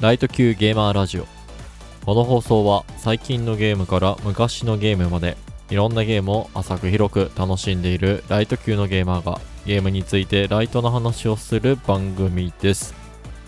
[0.00, 1.26] ライト級ゲーマーラジオ。
[2.06, 5.36] この放送は最近のゲームから昔のゲームまで
[5.68, 12.94] いろんなゲームを浅く広く楽しんでいるライト級のゲーマーがゲームについてライトな話をする番組です。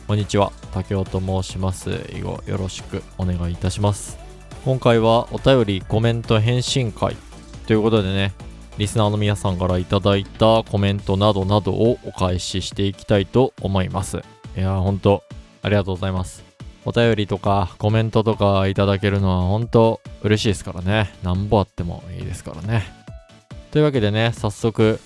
[0.07, 0.53] こんにちは。
[0.75, 1.89] 竹雄と申します。
[2.15, 4.19] 以後よろしくお願いいたします。
[4.67, 7.17] 今回はお便りコメント返信会。
[7.67, 8.35] ということでね
[8.77, 14.19] リスナーの皆さんからいただいたコメントなどなどをお返ししていきたいと思います。
[14.55, 15.25] いやーほんと
[15.65, 16.52] ありがとうございます。
[16.85, 21.13] お便りとかコメントとかいただけるのは本当嬉しいですからね。
[21.23, 22.85] なんぼあってもいいですからね。
[23.71, 25.01] というわけでね、早速、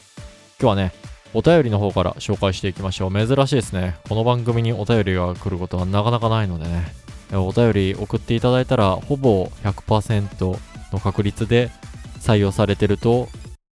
[0.60, 0.92] 今日はね、
[1.34, 3.12] お便りの方から紹介していきましょう。
[3.12, 3.96] 珍しいですね。
[4.08, 6.86] この番組にお便りが来ることはなかなかないのでね。
[7.32, 10.58] お便り送っていただいたら、ほぼ100%
[10.92, 11.70] の確率で
[12.20, 13.28] 採用されてると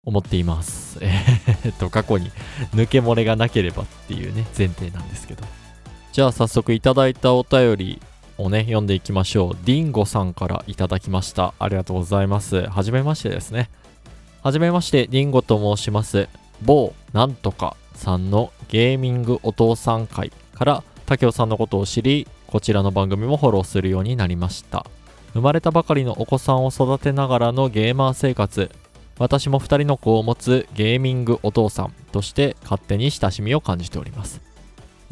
[0.05, 0.99] 思っています。
[1.01, 2.33] えっと、過去に
[2.75, 5.62] 抜け漏れがなければっていうね、前提なんですけど。
[6.13, 8.03] じゃあ早速いただいたお便り
[8.37, 9.57] をね、読んでいきましょう。
[9.65, 11.55] ディンゴさんからいただきました。
[11.59, 12.69] ありがとうございます。
[12.69, 13.71] はじめましてですね。
[14.43, 16.29] はじめまして、ディンゴと申します。
[16.61, 24.85] 某なんとかさんのゲーミングお父さん会から竹雄さんのことを知り、こちらの番組もフォローするようになりました。
[25.33, 28.71] 生まれたばかりのお子さんを育てながらのゲーマー生活、
[29.19, 34.52] 私も2人の子を持つゲーミングお父さんとして勝手に親しみを感じております。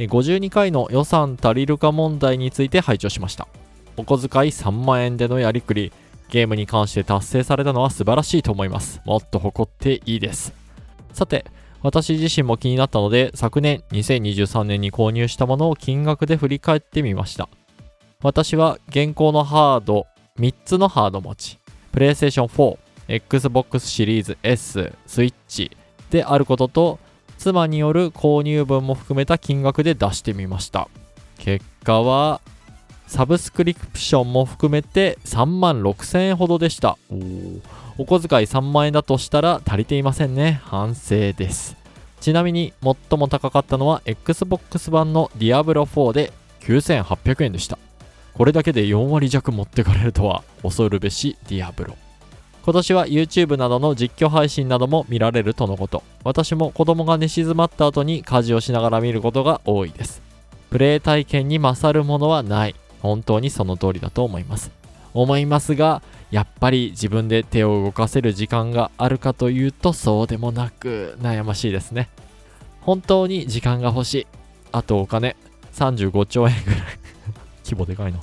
[0.08, 3.48] 52回の予算足りるか問題について拝聴しました。
[3.96, 5.92] お小遣い3万円でのやりくり
[6.28, 9.00] ゲームに関して達成されたのは素晴らしいと思います。
[9.04, 10.54] もっと誇っていいです。
[11.12, 11.44] さて
[11.82, 17.48] 私自身も気になったので昨年2023年に購入したものを金額で振り返ってみました。
[18.22, 20.06] 私は現行のハード
[20.38, 21.58] 3つのハード持ち
[21.92, 25.76] PlayStation 4 Xbox シリーズ S スイッチ
[26.10, 26.98] であることと
[27.40, 30.88] 妻による購入分も含めた金額で出してみました。
[31.38, 32.42] 結果は
[33.06, 36.98] サブスクリプションも含めて3万6000円ほどでした。
[37.96, 40.60] お小遣い3万円だとしたら足りていませんね。
[40.64, 41.76] 反省です。
[42.20, 47.78] ちなみに最も高かったのは Xbox 版の Diablo 4で9800円でした。
[48.34, 51.96] これだけで4割弱持ってかれるとは恐るべしディアブロ。
[52.62, 56.02] 今年は YouTube などの実況配信なども見られるとのこと。
[56.24, 60.22] 私も子供が寝静まった後に家事をしながら見ることが多いです。
[60.70, 62.74] プレイ体験に勝るものはない。
[63.00, 64.70] 本当にその通りだと思います。
[65.14, 72.08] 思いますが、やっぱり自分で手を動かせる時間があるかというとそうでもなく悩ましいですね。
[72.82, 74.26] 本当に時間が欲しい。
[74.70, 75.34] あとお金
[75.72, 76.80] 35兆円ぐらい
[77.64, 78.20] 規模でかいの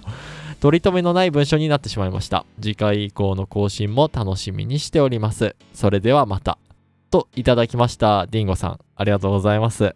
[0.60, 2.46] 取り留めのない文章になってしまいました。
[2.60, 5.56] 次回以降の更新も楽しみにしております。
[5.74, 6.58] それではまた。
[7.10, 8.28] といただきました。
[8.28, 9.96] ディンゴさん、ありがとうございます。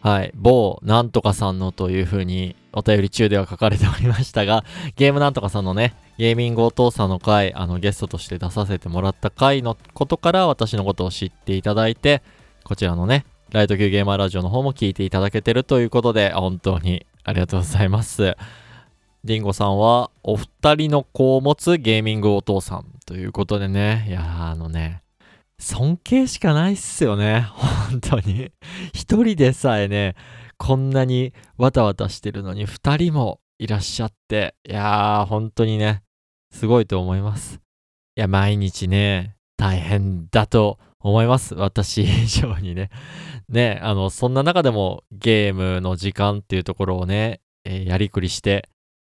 [0.00, 0.30] はい。
[0.34, 12.22] 某なんとかさんのという風にお便り中では書かれておりましたが、ゲームなんとかさんのね、ゲーミングお父さんの回、あのゲストとして出させてもらった回のことから私のことを知っていただいて、
[12.62, 18.36] こちらのね、ライト級ゲーマーラジオの方も聞いていただけてるということで、本当にありがとうございます。
[19.26, 25.02] リンゴさんは、お二人の子を持つゲーミングお父さんということでね、いやあのね、
[25.58, 27.40] 尊敬しかないっすよね。
[27.90, 28.52] 本当に。
[28.94, 30.14] 一人でさえね、
[30.58, 36.04] こんなにわたわたしてるのに二人もいらっしゃって、いやー、本当にね、
[36.52, 37.60] すごいと思います。
[38.16, 41.56] いや、毎日ね、大変だと思います。
[41.56, 42.90] 私以上にね。
[43.48, 48.68] ね、あの、そんな中でもゲームの時間っていうところをね、えー、やりくりして、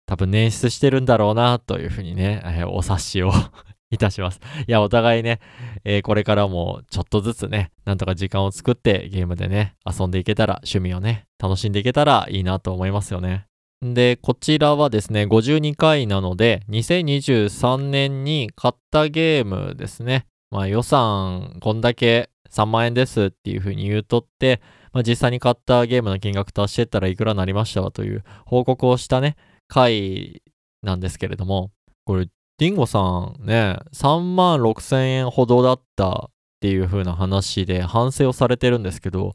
[0.09, 3.31] 多分捻出してるんだろうなというふうにね、えー、お察しを
[3.91, 4.39] いたします。
[4.67, 5.39] いや、お互いね、
[5.83, 13.45] えー、これからもちょっとずつね、なんとか時間を作ってゲームでね、遊んでいけたら、趣味をね、楽しんでいけたらいいなと思いますよね。
[13.83, 20.25] で、こちらはですね、52回なので、2023年に買ったゲームですね。
[20.49, 24.59] まあ予算こんだけ3万円ですっていう風に言うとって、
[24.91, 29.35] まあ実際に買ったゲームの金額足してったらいくらになりましたわという報告をしたね、
[29.69, 30.41] 回
[30.83, 31.71] なんですけれども、
[32.05, 32.27] これ、
[32.57, 39.33] ディンゴさんね、3万6千円ほどだったっていう風な話で反省をされてるんですけど、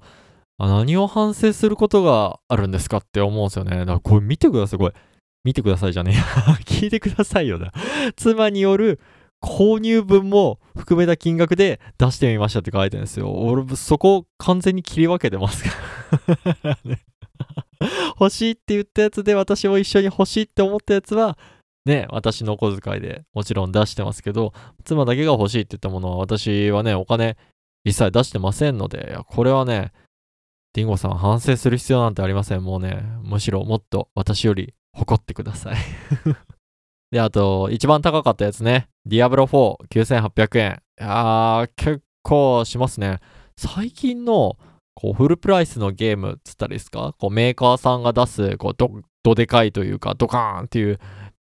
[0.58, 3.78] 何を反省することがあるんですかって思うんですよね。
[3.78, 4.94] だからこれ見てください、これ。
[5.44, 6.16] 見てくださいじゃねえ。
[6.64, 7.72] 聞いてくださいよな。
[8.16, 9.00] 妻による
[9.42, 13.30] 購入分も含めた金額で出してみましたって書いてるんですよ。
[13.30, 15.70] 俺、そこ完全に切り分けてますか
[16.62, 17.00] らね。
[18.20, 21.38] 欲しいって言ったやつで私も一緒に欲しいって思ったやつは、
[21.84, 24.52] ね、私のお小遣いでもちろん出してますけど、
[24.84, 27.36] 妻だけが欲しいって言ったものは私はね、お金
[27.84, 29.92] 一切出してませんので、これはね、
[30.72, 32.64] ディンゴさん反省する必要なんてありません。
[32.64, 35.76] もうね、むしろもっと私より誇ってください
[37.12, 38.88] で、あと、一番高かったやつね。
[39.06, 40.82] ディアブロ4、9800円。
[41.00, 43.20] いやー、結構しますね。
[43.56, 44.56] 最近の、
[44.94, 47.14] こう、フルプライスのゲームっつったらですか？
[47.18, 48.90] こう、メーカーさんが出す、こう、ど、
[49.22, 50.98] どでかいというか、ドカーンっていう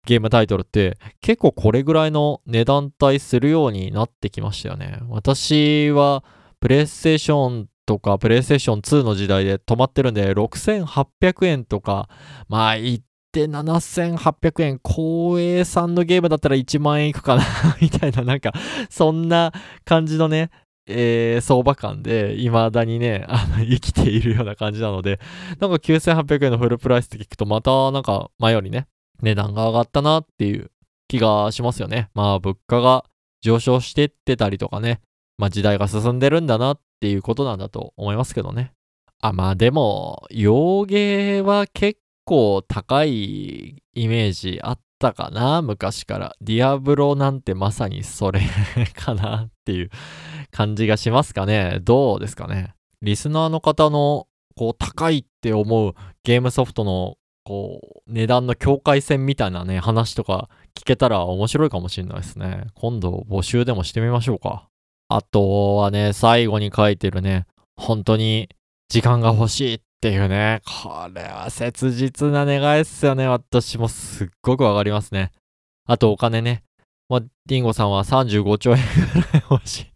[0.05, 4.99] ゲームタイトルって、結構これぐらいの値段帯するようになってきましたよね。
[5.09, 6.23] 私は、
[6.59, 12.07] プレイステーションとか、プレイステーション2の時代で止まってるんで、6800円とか、
[12.47, 12.99] まあ、言っ
[13.31, 17.43] て7800円、光栄さんのゲームだったら1万円いくかな
[17.81, 18.51] みたいな、なんか、
[18.89, 19.51] そんな
[19.85, 20.51] 感じのね、
[20.87, 25.19] えー、相場感で、未だにね、あの、 生きているような感じなので、
[25.59, 28.87] なんか9800円のフルプライスって聞くと、また、なんか、前よりね、
[29.21, 30.71] 値段が上がったなっていう
[31.07, 32.09] 気がしますよね。
[32.13, 33.05] まあ、物価が
[33.41, 35.01] 上昇してってたりとかね、
[35.37, 38.73] まあ、時代が進んでるんだなっていうことなんだと思いますけどね。
[39.21, 46.35] あ、まあ、でも、洋芸は結構高いイメージあったかな、昔から。
[46.41, 48.41] ディアブロなんてまさにそれ
[48.95, 49.89] かなっていう
[50.51, 51.79] 感じがしますかね。
[51.81, 52.73] どうですかね。
[53.01, 55.93] リスナーの方のこう高いって思う
[56.23, 62.67] ゲームソフトのこう値段の境界線みたいなね話とか聞けたら面白いかもしれないですね。
[62.75, 64.67] 今度募集でもしてみましょうか。
[65.09, 67.45] あとはね、最後に書いてるね、
[67.75, 68.47] 本当に
[68.87, 73.27] 時間が欲しいっていうね、これは切実な願いっすよね。
[73.27, 75.31] 私もすっごくわかりますね。
[75.85, 76.63] あとお金ね。
[77.09, 78.77] まあ、ディンゴさんは35兆円
[79.13, 79.90] ぐらい欲しい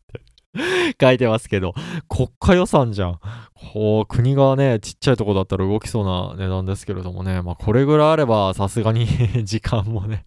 [1.00, 1.74] 書いてますけど、
[2.07, 3.19] 国家予算じゃん。
[3.74, 9.07] こう、国がね、ちっちゃいとこだったら動きそうな値段ですけれどもね、まあこれぐらいあればさすがに
[9.44, 10.25] 時間もね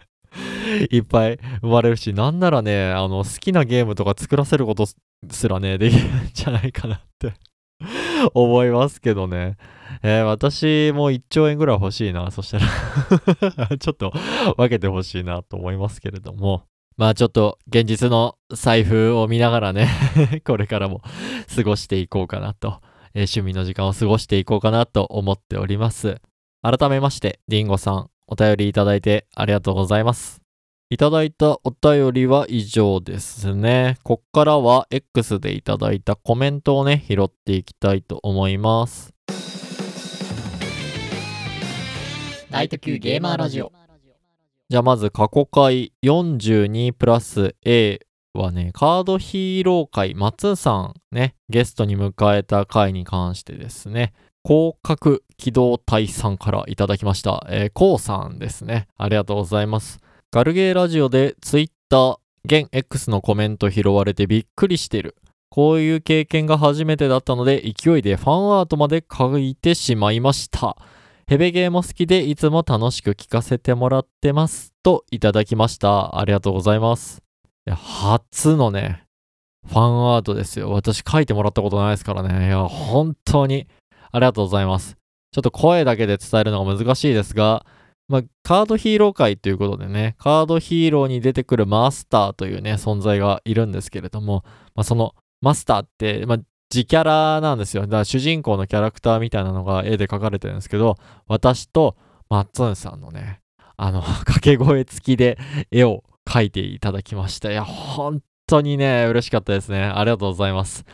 [0.90, 4.86] いっぱい生まれるし、なんならね、あの、好きなゲームとか作らせること
[5.30, 7.32] すらね、できるんじゃないかなって
[8.34, 9.56] 思いますけどね。
[10.02, 12.30] えー、私も1兆円ぐらい欲しいな。
[12.30, 14.12] そしたらちょっと
[14.56, 16.64] 分けて欲しいなと思いますけれども。
[16.98, 19.88] まあちょっと現実の財布を見ながらね
[20.44, 21.00] これからも
[21.54, 22.80] 過ごしていこうかなと、
[23.14, 26.20] えー、趣味の時間を過ごしていこうかなと思っております。
[26.60, 30.42] 改めまして、リンゴさん、お便りいただいてありがとうございます。
[30.90, 33.98] いただいたお便りは以上ですね。
[34.02, 39.14] こっからは X でいただいたコメントをね、拾っていきたいと思います。
[42.50, 43.87] ライト級ゲーマーラジオ。
[44.70, 48.00] じゃあまず過去回42プラス A
[48.34, 54.12] はね、カードヒーロー会、松さんね、ゲストに迎えた回に関してですね、
[54.44, 57.46] 広角機動隊さんからいただきました。
[57.48, 58.88] えー、こうさんですね。
[58.98, 60.00] ありがとうございます。
[60.30, 65.16] ガルゲーラジオで Twitter、現 X のコメント拾われてびっくりしてる。
[65.48, 70.76] こういう経験が初めてだったので勢いでファンアートまで書いてしまいました。
[71.28, 74.72] ヘベゲーも好きでいつも楽しく聞かせてもらってます。
[74.82, 76.18] といただきました。
[76.18, 77.22] ありがとうございます。
[77.70, 79.04] 初のね、
[79.66, 80.70] ファンアートですよ。
[80.70, 82.46] 私書いてもらったことないですからね。
[82.46, 83.66] いや、本当に
[84.10, 84.96] ありがとうございます。
[85.32, 87.66] ちょっと声だけで伝えるのが難しいですが、
[88.08, 96.38] まあ、カードヒーロー界ということでね、カードヒーローに出てくるマスターというね、存在がいるんですけれども、まあ、そのマスターって、まあ、
[96.72, 97.84] 自キャラなんですよ。
[97.84, 101.96] だから主人公のキャラクターみたいなのが絵で描かれてるんですけど、私と
[102.28, 103.40] マッツンさんのね、
[103.76, 105.38] あの、 掛け声付きで
[105.70, 107.50] 絵を描いていただきました。
[107.50, 109.84] いや、本当にね、嬉しかったですね。
[109.84, 110.84] ありがとうございます。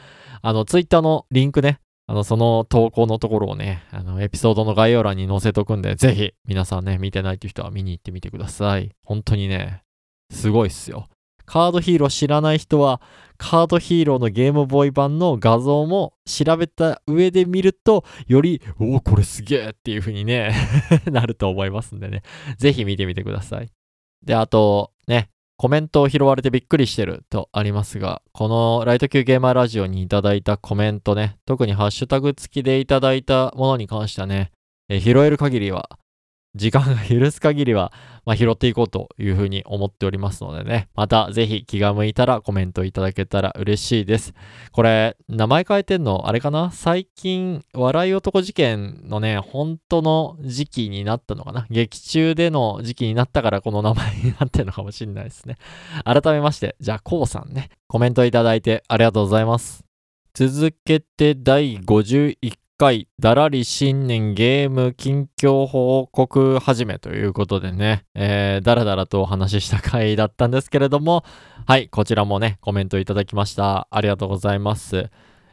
[0.42, 8.90] あの、ツイッターのリンクね、あの、その投稿のところをね、あの、エピソードの概要欄に載せとくんで、ぜひ、皆さんね、見てないっていう人は見に行ってみてください。
[9.02, 9.82] 本当にね、
[10.30, 11.08] すごいっすよ。
[11.46, 13.00] カードヒーロー知らない人は、
[13.36, 20.54] カードヒーローのゲームボーイ版の画像も調べた上で見ると、より、おお、これすげえっていう風にね
[21.10, 22.22] なると思いますんでね。
[22.58, 23.68] ぜひ見てみてください。
[24.24, 34.50] で、あと、ね、コメントを拾われてびっくりしてるとありますが、このライト級ゲーマーラジオにいただいたコメントね、特にハッシュタグ付きでいただいたものに関してはね、
[34.88, 35.88] え拾える限りは
[36.54, 37.92] 時間が許す限りは、
[38.24, 44.34] まあ、拾っていこうというふうに思っておりますのでね、またぜひ気が向いたらコメントいただけたら嬉しいです。
[44.70, 46.70] これ、名前変えてんの、あれかな？
[46.70, 51.66] 最近、笑い男事件のね、本当の時期になったのかな？
[51.70, 55.56] 劇中での時期になったからこの名前になってるのかもしれないですね。
[56.04, 59.84] 改めまして、じゃあ、こうさんね、コメントいただいてありがとうございます。
[60.34, 62.36] 続けて第51
[62.76, 71.24] 回だらり新年ゲーム近況報告始めということでね、えー、だらだらとお話しした回だったんですけれども、
[71.66, 73.86] はい、こちらもね、コメントいただきました。
[73.90, 75.08] ありがとうございます。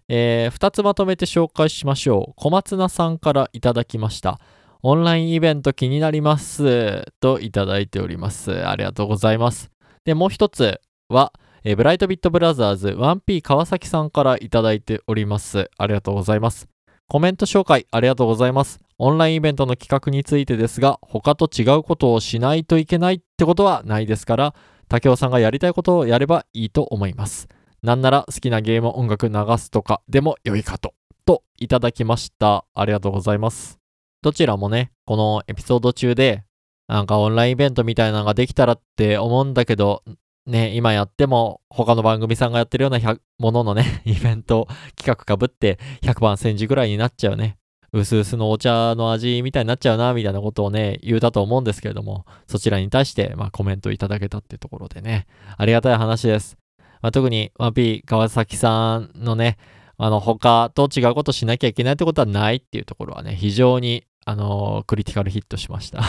[0.09, 2.33] えー、2つまとめて紹介しましょう。
[2.37, 4.39] 小松菜さんからいただきました。
[4.81, 7.05] オンラインイベント気になります。
[7.19, 8.67] といただいております。
[8.67, 9.69] ありがとうございます。
[10.05, 15.69] で、もう一つは、えーブライトビットブラザーズ 1P 川崎さんからいただいております。
[15.77, 16.71] ありがとうございます。
[17.11, 18.79] コメント紹介ありがとうございます。
[18.97, 24.55] オンラインイベントの企画についてですが、他と違うことをしないといけないってことはないですから、
[24.87, 27.49] 竹雄さんがやりたいことをやればいいと思います。
[27.83, 30.93] なんなら好きなゲーム音楽流すとかでも良いかと。
[31.25, 32.63] といただきました。
[32.73, 33.77] ありがとうございます。
[34.21, 36.45] どちらもね、このエピソード中で、
[36.87, 40.01] なんかオンラインイベントみたいなのができたらって思うんだけど、
[40.47, 47.57] ね、今やっても他の番組さんがやってるようなもののね、 イベント企画かぶって100番煎じぐらいになっちゃうね。
[47.93, 56.57] うすうすのお茶の味みたいになっちゃうな、みたいなことをね、言うたと思うんですけれども、そちらに対して、まあ、コメントいただけたってところでね、ありがたい話です。
[57.01, 59.57] まあ、特に 1P 川崎さんのね、
[59.97, 66.01] あの、他と違うことしなきゃいけないってことはないっていうところはね、非常に、あのークリティカルヒットしました。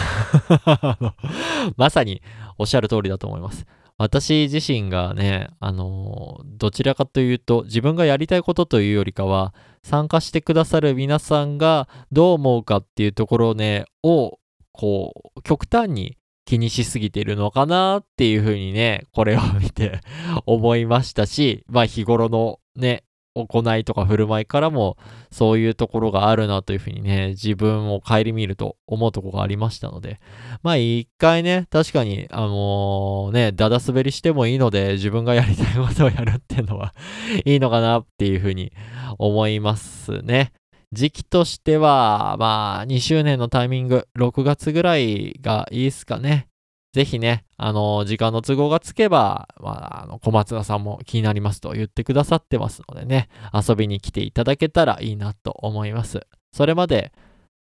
[1.77, 2.23] まさに
[2.59, 3.67] おっしゃる通りだと思います。
[4.03, 9.55] 私自身がね、あのどちらかというと、自分がやりたいことというよりかは、
[9.85, 14.41] 参加してくださる皆さんがどう思うかっていうところをね、を、
[14.73, 20.01] こう、極端に気にしすぎているのかなっていうふうにね、これを見て
[20.47, 24.97] 思いましたし、まあ日頃のね、行いとか振る舞いからも
[25.31, 30.21] そういうところがあるなというふうにね、自分を顧みると思うところがありましたので、
[30.63, 36.95] まあ一回ね、確かに、あのね、だだ滑りしてもいいので、自分がやりたいことをやるっていうのは
[37.45, 38.73] いいのかなっていうふうに
[39.19, 40.53] 思いますね。
[40.93, 46.49] 時期としては、まあ、2周年のタイミング、6月ぐらいがいいですかね。
[46.93, 56.21] ぜひね、あの、時間の都合がつけば、まあ、あの、小松田さんも気になりますと言ってくださってますのでね、遊びに来ていただけたらいいなと思います。
[56.53, 57.13] それまで、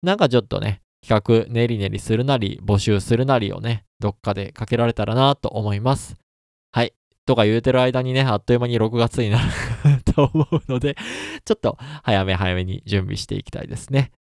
[0.01, 6.15] なんかちょっとね、企画練り練りするなり、募集するなりをね、どっかでかけられたらなと思います。
[6.71, 6.93] はい。
[7.25, 9.43] とか言うてる間にね、あっという間に6月になる
[10.15, 10.95] と思うので、
[11.45, 14.11] ちょっと早め早めに準備していきたいですね。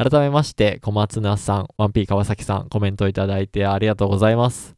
[0.00, 4.76] 改めまして、小松菜さん、1P 川崎さん、コメントいただいてありがとうございます。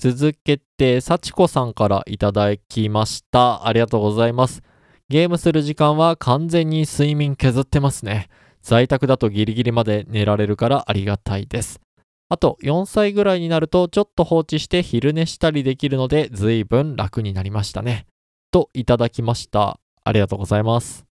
[0.00, 3.68] 続けて、幸子さんからいただきました。
[3.68, 4.64] ありがとうございます。
[5.08, 8.30] ゲームする時間は完全に睡眠削ってますね。
[8.60, 11.80] 在宅だとギリギリまで寝られるからありがたいです。
[12.28, 18.06] あと、4歳ぐらいになるとちょっと放置して昼寝したりできるので、随分楽になりましたね。
[18.50, 19.78] といただきました。
[20.02, 21.07] ありがとうございます。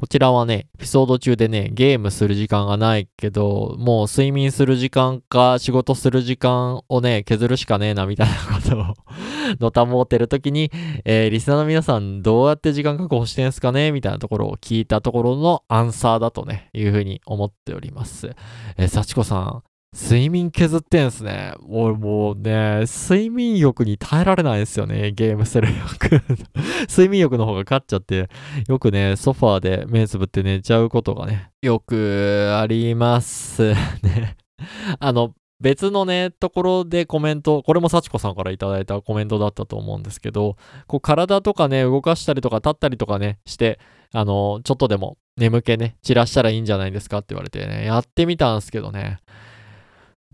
[0.00, 8.94] こちらはね、エピソード中でね、ゲームする時間がないけど、もう睡眠する時間か仕事する時間をね、削るしかねえな、みたいなことを
[9.58, 10.70] のたもうてるときに、
[11.04, 18.36] えーリスナーの皆さんどうやって時間確保してんすかねみたいなところを聞いたところのアンサーだとね、いうふうに思っております。
[18.76, 19.62] えー、幸子さん、
[19.94, 21.54] 睡眠削ってんすね。
[21.66, 26.22] 俺もうね、睡眠欲に耐えられないですよね、ゲームする欲。
[26.88, 28.28] 睡眠欲の方が勝っちゃって、
[28.68, 34.36] よくね、ソファーで目つぶって寝ちゃうことがね、よくあります ね。
[34.98, 43.80] あの、別のね、ところでコメント、これも幸子さんからいただいたコメントだったと思うんですけど、こう体とかね、動かしたりとか立ったりとかね、して、
[44.12, 49.18] あの、ちょっとでも眠気ね、散らしたらいいんじゃないですかって言われてね、やってみたんですけどね、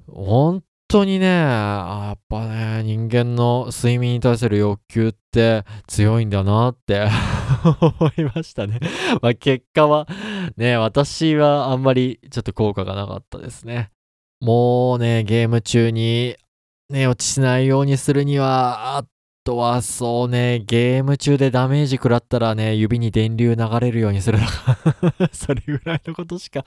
[0.09, 7.09] 本当にね、やっぱね、人間の睡眠に対する欲求って強いんだなって
[7.81, 8.81] 思いましたね。
[9.21, 10.07] まあ結果は、
[10.57, 13.91] ね、私はあんまりちょっと効果がなかったですね。
[14.41, 16.37] もうね、ゲーム中に
[16.91, 19.05] 寝落ちしないようにするには、あ
[19.45, 26.65] とはそうね、ゲーム中でダメージ食らったらね、指に電流流れるようにするとか、それぐらいのことしか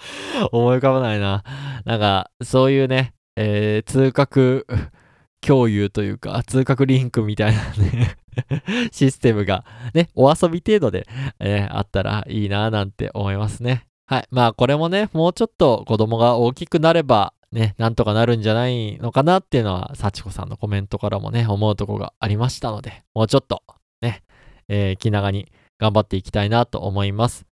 [0.51, 1.43] 思い浮かばないな。
[1.85, 4.65] なんか、そういうね、えー通覚
[5.39, 8.17] 共有というか、通覚リンクみたいなね、
[8.91, 9.63] システムが
[9.93, 11.07] ね、お遊び程度で、
[11.39, 13.85] えーあったらいいなぁなんて思いますね。
[14.07, 14.27] はい。
[14.31, 23.61] まあこれもね、もうちょっと子供が大きくなれば、ね、なんとかなるんじゃないのかなっていうのは、幸子さんのコメントからもね、思うとこがありましたので、もうちょっと、
[24.01, 24.23] ね、
[24.67, 27.45] えー気長に頑張っていきたいなと思います。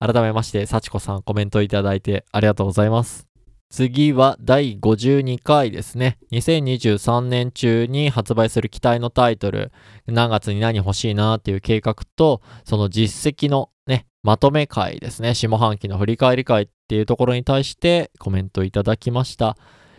[0.00, 3.27] 改めまして、幸子さんコメントいただいてありがとうございます。
[3.70, 6.18] 次は第52回ですね。
[6.32, 9.72] 2023年中に発売する期待のタイトル、
[10.06, 15.34] 何月に何欲しいなっていう計画と、その実績のね、まとめ会ですね。
[15.34, 19.56] 下半期の振り返り会っていうところに対してコメントいただきました。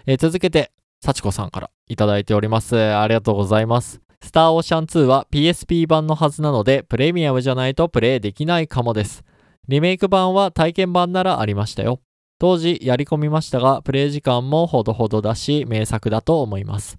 [0.08, 0.72] えー続けて、
[1.02, 2.76] 幸子さんからいただいております。
[2.76, 4.02] ありがとうございます。
[4.22, 9.24] スターオーシャン2は PSP 版のはずなので、プレミアムじゃないとプレイできないかもです。
[9.68, 12.02] リメイク版は体験版ならありましたよ。
[12.40, 16.98] 当時やり込みましたが、プレイ時間もほどほどだし、名作だと思います。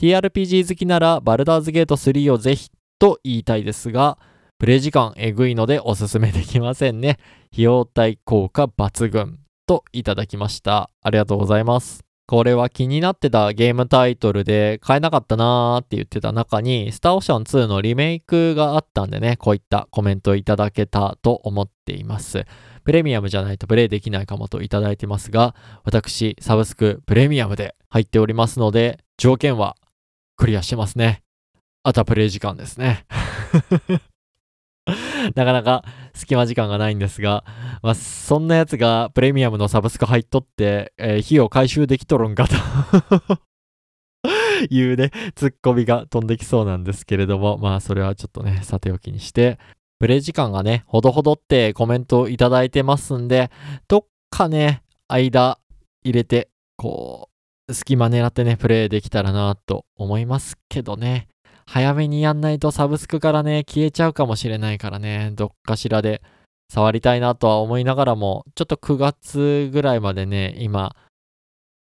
[0.00, 4.18] TRPG 好きなら、バルダーズゲート3をぜひと言いたいですが、
[4.58, 7.18] プレイ時間えぐいのでおすすめできませんね。
[7.52, 10.90] 費用対効果抜群といただきました。
[11.02, 12.07] ありがとうございます。
[12.28, 22.44] これは気になってたゲームタイトルで買えなかったなーって言ってた中に、スターオーシャン2のリメイクがあったんでね、こういったコメントをいただけたと思っています。
[22.84, 25.54] プレミアムじゃないとプレイできないかもといただいてますが、
[25.84, 29.74] 私、サブスクプレミアムで入っておりますので、条件は
[30.36, 31.22] クリアしてますね。
[31.82, 33.06] あとはプレイ時間ですね。
[35.34, 35.84] なかなか
[36.14, 37.44] 隙間時間がないんですが、
[37.82, 42.54] まあ、そんなやつがプレミアムのサブスク入っとって、えー費用回収できとるんかと
[44.70, 49.58] いうね、ツッコミが飛んできそうなんですけれども、まあそれはちょっとね、さておきにして、
[49.98, 53.50] プレイ時間がね、ほどほどってコメントいただいてますんで、
[53.88, 55.58] どっかね、間
[56.04, 57.28] 入れて、こ
[57.68, 61.28] う、隙間狙ってね、プレイできたらなと思いますけどね。
[61.70, 66.22] 早めにやんないとサブスクからね、消えちゃうかもしれないからね、どっかしらで
[66.72, 70.96] 触りたいなとは思いながらも、ちょっと9月ぐらいまでね、今、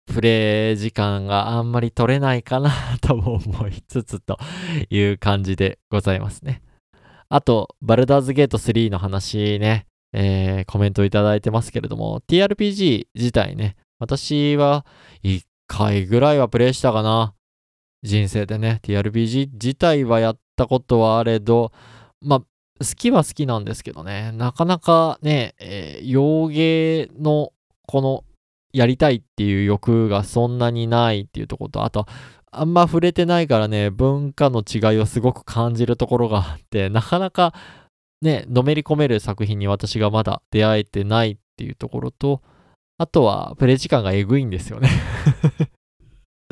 [0.06, 2.72] プレイ時間があんまり取れないかな
[3.02, 4.38] とも思いつつと
[4.90, 6.62] いう感じでございますね。
[7.28, 14.86] あと、バルダーズゲート3の話ね、えーコメントいただいてますけれども、TRPG 自体ね、私は
[15.24, 17.34] 1回ぐらいはプレイしたかな。
[18.03, 21.72] 人生でね、TRPG 自体はやったことはあれど、
[22.22, 22.45] まあ、好
[22.95, 27.53] きは好きなんですけどね、なかなかね、えー洋芸の
[27.88, 28.24] この
[28.74, 32.05] やりたいっていう欲がそんなにないっていうところと、あと、
[32.51, 37.53] あんま触れてないからね、文化の違いをすごく感じるところがあって、なかなか
[38.22, 42.41] ね、のめり込める作品に私がまだ出会えてないっていうところと、
[42.98, 44.89] あとはプレイ時間がえぐいんですよね。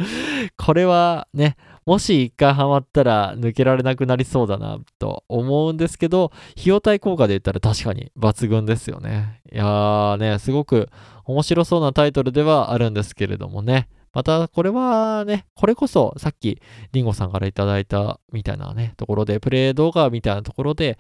[0.58, 9.42] これはね、もし一回ハマったら抜けられなくなりそうだなと思うんですけど、費用対効果で言ったら確かに抜群ですよね。
[9.52, 10.90] いやーね、すごく
[11.26, 13.88] 面白そうなタイトルではあるんですけれどもね。
[14.14, 16.62] またこれはね、これこそさっき
[16.92, 21.00] リンゴさんからいただいたみたいなね、ところで、プレイ動画みたいなところで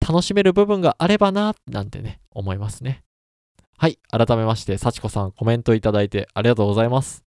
[0.00, 3.02] 楽しめる部分があればな、なんてね、思いますね。
[3.78, 7.25] はい、改めまして、幸子さんコメントいただいてありがとうございます。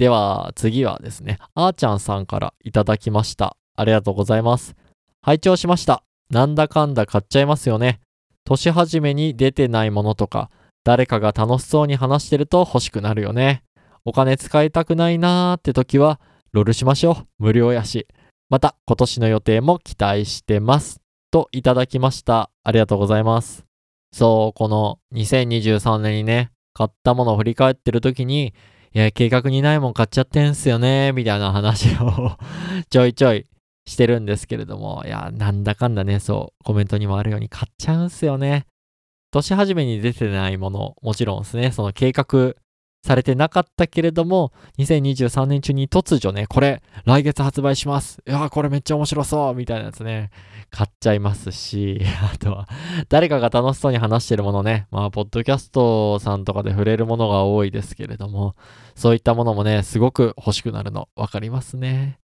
[0.00, 3.58] では次はですね、あーちゃんさんからいただきました。
[3.76, 4.74] ありがとうございます。
[5.20, 6.02] 拝聴しました。
[6.30, 8.00] なんだかんだ買っちゃいますよね。
[8.46, 10.48] 年始めに出てないものとか、
[10.84, 13.62] 誰かが楽しそうに話してると欲しくなるよね。
[14.06, 16.18] お金使いたくないなーって時は、
[16.52, 17.26] ロールしましょう。
[17.38, 18.06] 無料やし。
[18.48, 21.02] また、今年の予定も期待してます。
[21.30, 22.50] といただきました。
[22.64, 23.66] ありがとうございます。
[24.14, 28.54] そう、この2023年にね、買ったものを振り返ってる時に、
[28.92, 32.36] いや、計画にないもん買っちゃってんすよね、みたいな話を
[32.90, 33.46] ちょいちょい
[33.86, 38.66] してるんですけれども、いや、なんだかんだね、そう、コメントにもあるように買っちゃうんすよね。
[39.32, 42.56] 年始めに出てないもの、もちろんですね、その計画
[43.02, 48.22] されてなかったけれども、2023年中に突如ね、これ、来月発売します。
[48.26, 50.30] いやー、これめっちゃ面白そうみたいなやつね、
[50.70, 52.00] 買っちゃいますし、
[52.32, 52.68] あとは、
[53.08, 58.54] 誰かが楽しそうに話してるものね、まあ、ポッドキャストさんとかで触れるものが多いですけれども、
[58.94, 62.18] そういったものもね、すごく欲しくなるの分かりますね。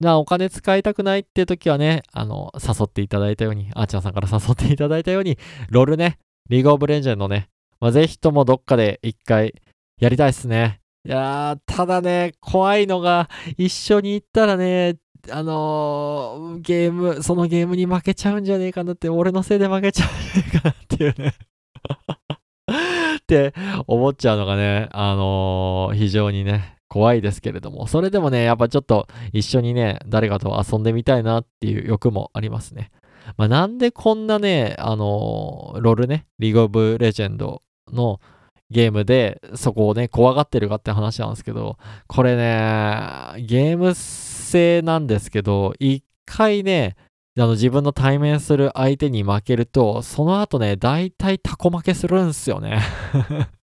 [0.00, 5.36] じゃあ、お金使いたくないって時はね、あの、誘っていただいたように、あーちゃんさんから誘っていただいたように、
[5.68, 7.48] ロールね、リーグオブレンジェンドね、
[7.80, 9.54] まあ、ぜひともどっかで一回
[10.02, 10.80] やりたいっすね。
[11.06, 14.96] いやー、ただね、怖いのが、一緒に行ったらね、
[15.30, 21.34] あのーゲーム、そのゲームに負けちゃうんじゃねえかなって、俺のせいで負けちゃうんじゃねえかなっていうね。
[23.16, 23.54] って
[23.86, 32.90] 思っちゃうのがね、あのー非常にね、怖いですけれども、それでもね、やっぱちょっと一緒にね、誰かと遊んでみたいなっていう欲もありますね。
[33.36, 37.62] まあ、なんでこんなね、あのーロールね、リーグオブレジェンド
[37.92, 38.18] の
[38.72, 42.44] ゲームでそこをね、怖がってるかって話なんですけど、これね、
[43.46, 46.96] ゲーム性なんですけど、一回ね、
[47.38, 52.80] あの自分の対面する相手に負けると、その後ね、大体タコ負けするんすよね。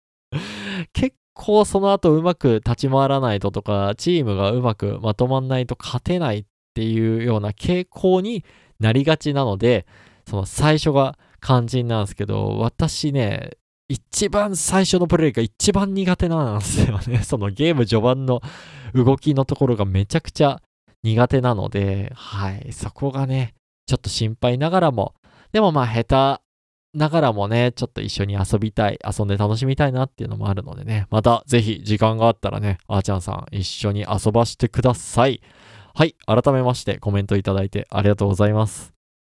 [0.92, 6.44] 結構その後うまく立ち回らないととか、チームがうまくまとまんないと勝てないっ
[6.74, 8.44] ていうような傾向に
[8.80, 9.86] なりがちなので、
[10.26, 13.50] その最初が肝心なんですけど、私ね、
[13.88, 17.22] 一番最初のプレイが一番苦手なんですよね。
[17.24, 18.42] そのゲーム序盤の
[18.94, 20.60] 動きのところがめちゃくちゃ
[21.02, 23.54] 苦手なので、はい、そこがね、
[23.86, 25.14] ちょっと心配ながらも、
[25.52, 35.40] でもまあ下手ながらもね、ちょっと一緒に遊びたい、遊んで楽しみたいなっていうのもあるのでね、またぜひ時間があったらね、あーちゃんさん一緒に遊ばしてください。
[35.94, 38.92] はい、改めましてコメントいただいてありがとうございます。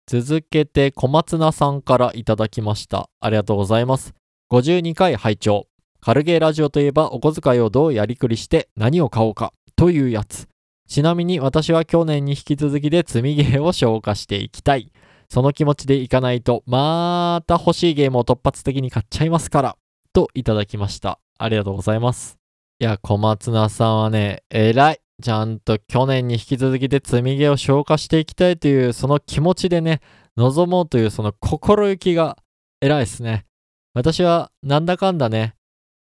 [0.06, 3.08] 続けて小松菜さんからいただきました。
[3.20, 4.21] ありがとうございます。
[4.52, 5.66] 52回拝聴
[6.02, 10.46] カルゲーラジオといえばお小遣いをどうやりくりして何を買おうかというやつ。
[10.86, 14.92] ちなみに私は去年に引き続きで積みゲーを消化していきたい。
[15.30, 19.76] その気持ちでいかないと、また欲しいゲームを突発的に買っちゃいますから。
[20.12, 21.18] といただきました。
[21.38, 22.36] ありがとうございます。
[22.78, 25.00] いや、小松菜さんはね、偉い。
[25.22, 30.02] ちゃんと去年に引き続きで積みゲーを消化していきたいというその気持ちでね、
[30.36, 32.36] 望もうというその心意気が
[32.82, 33.46] 偉いですね。
[33.94, 35.54] 私はなんだかんだね、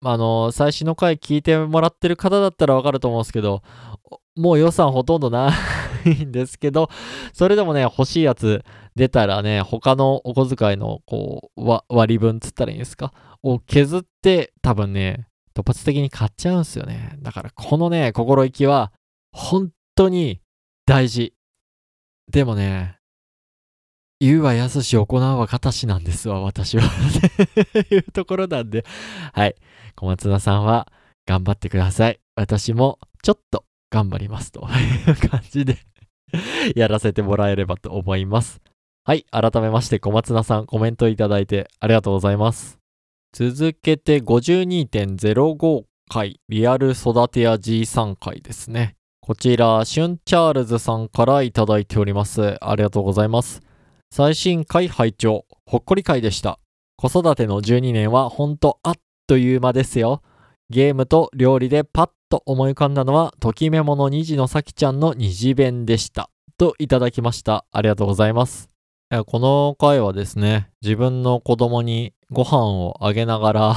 [0.03, 3.62] あの、最新の回聞いてもらってる方だったらわかると思うんですけど、
[4.37, 5.53] もう予算ほとんどな
[6.05, 6.88] いんですけど、
[7.33, 8.64] それでもね、欲しいやつ
[8.97, 13.12] 出たらね、他のお小遣いのこう割り分つったらいいんですか？
[13.42, 17.16] を削って多分ね、突発的に買っちゃうんですよね。
[17.23, 18.92] だからこのね、心意気は
[19.33, 20.40] 本当に
[20.87, 21.35] 大事。
[22.31, 22.99] でもね、
[24.24, 26.84] 言うはやすし行うは形なんですわ、私は。
[27.92, 28.84] いうところなんで。
[29.34, 29.54] はい。
[29.96, 30.90] 小松菜さんは
[31.26, 32.20] 頑張ってください。
[32.34, 34.66] 私もちょっと頑張りますと
[35.06, 35.78] いう感じで
[36.74, 38.62] やらせてもらえればと思います。
[39.04, 39.26] はい。
[39.30, 42.78] 改めまして小松菜さんコメントいただいてありがとうございます。
[43.34, 48.96] 続けて52.05回リアル育て屋 G3 回ですね。
[49.20, 52.56] こちら、シュンチャールズさんからいただいております。
[52.62, 53.62] ありがとうございます。
[54.16, 56.61] 最新回拝聴ほっこり回でした。
[56.96, 58.94] 子育ての12年はほんとあっ
[59.27, 60.22] という間ですよ。
[60.70, 66.31] ゲームと料理でパッと思い浮かんだのは、ときめもの虹のさきちゃんの虹弁でした。
[66.59, 67.66] といただきました。
[67.72, 68.70] ありがとうございます。
[69.27, 73.77] この回はですね、自分の子供にご飯をあげながら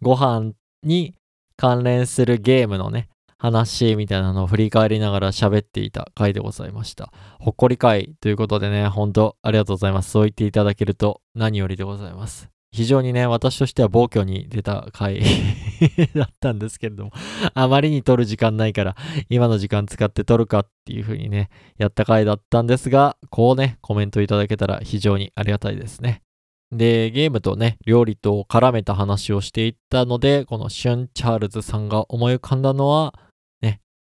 [0.00, 0.52] ご飯
[0.84, 1.14] に
[1.58, 3.10] 関連するゲームのね、
[3.42, 7.12] 話みたいなのを振り返りながら喋っていた回でございました。
[7.40, 10.12] ほっこり回ということでね、本当ありがとうございます。
[10.12, 12.48] そう言っていただけると何よりでございます。
[12.70, 15.22] 非常にね、私としては暴挙に出た回
[16.14, 17.10] だったんですけれども、
[17.52, 18.94] あまりに撮る時間ないから、
[19.28, 26.22] 今の時間使って撮るかっていう風にね、やった回だったんですが、こうね、コメントいただけたら非常にありがたいですね。
[26.70, 33.14] で、ゲームとね、料理と絡めた話をしていったので、このシュン・チャールズさんが思い浮かんだのは、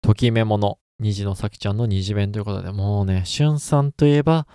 [0.07, 4.47] ときめもの、虹のさきちゃんの虹弁ということで、もうね、シュンさんといえば、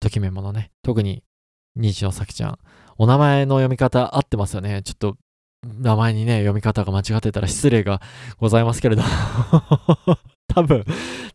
[0.00, 1.22] ときめものね、特に
[1.76, 2.58] 虹のさきちゃん。
[2.98, 4.82] お名前の読み方合ってますよね。
[4.82, 5.16] ちょっと、
[5.66, 8.02] 名前にね、読み方が間違ってたら失礼が
[8.36, 9.02] ございますけれど
[10.46, 10.84] 多分、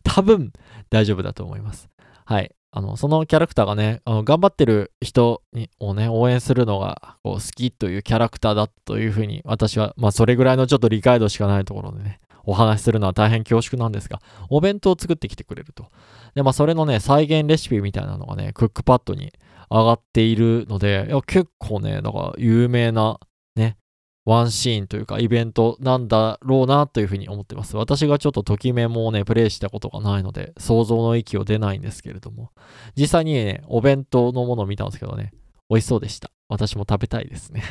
[0.04, 0.52] 多分
[0.88, 1.88] 大丈夫だと思います。
[2.26, 2.54] はい。
[2.70, 15.86] あの、そのキャラクターがね、あの頑張ってる人にをね、応援するのがこう好きというキャラクターだというふうに、私は、まあ、それぐらいのちょっと理解度しかないところでね、お話しするのは大変恐縮なんですが、お弁当を作ってきてくれると。
[16.34, 19.32] で、まあ、それのね、再現レシピみたいなのがね、クックパッドに
[19.70, 23.18] 上がっているので、いや結構ね、なんか有名な
[23.56, 23.76] ね、
[24.24, 27.76] ワンシーンというかイベントなんだろうなというふうに思ってます。
[27.76, 32.50] 私がちょっとときめもをね、プレイしたことがないので、想像の域を出ないんですけれども、
[32.96, 35.32] 実際にね、お弁当のものを見たんですけどね、
[35.68, 36.30] 美味しそうでした。
[36.48, 37.62] 私も食べたいですね。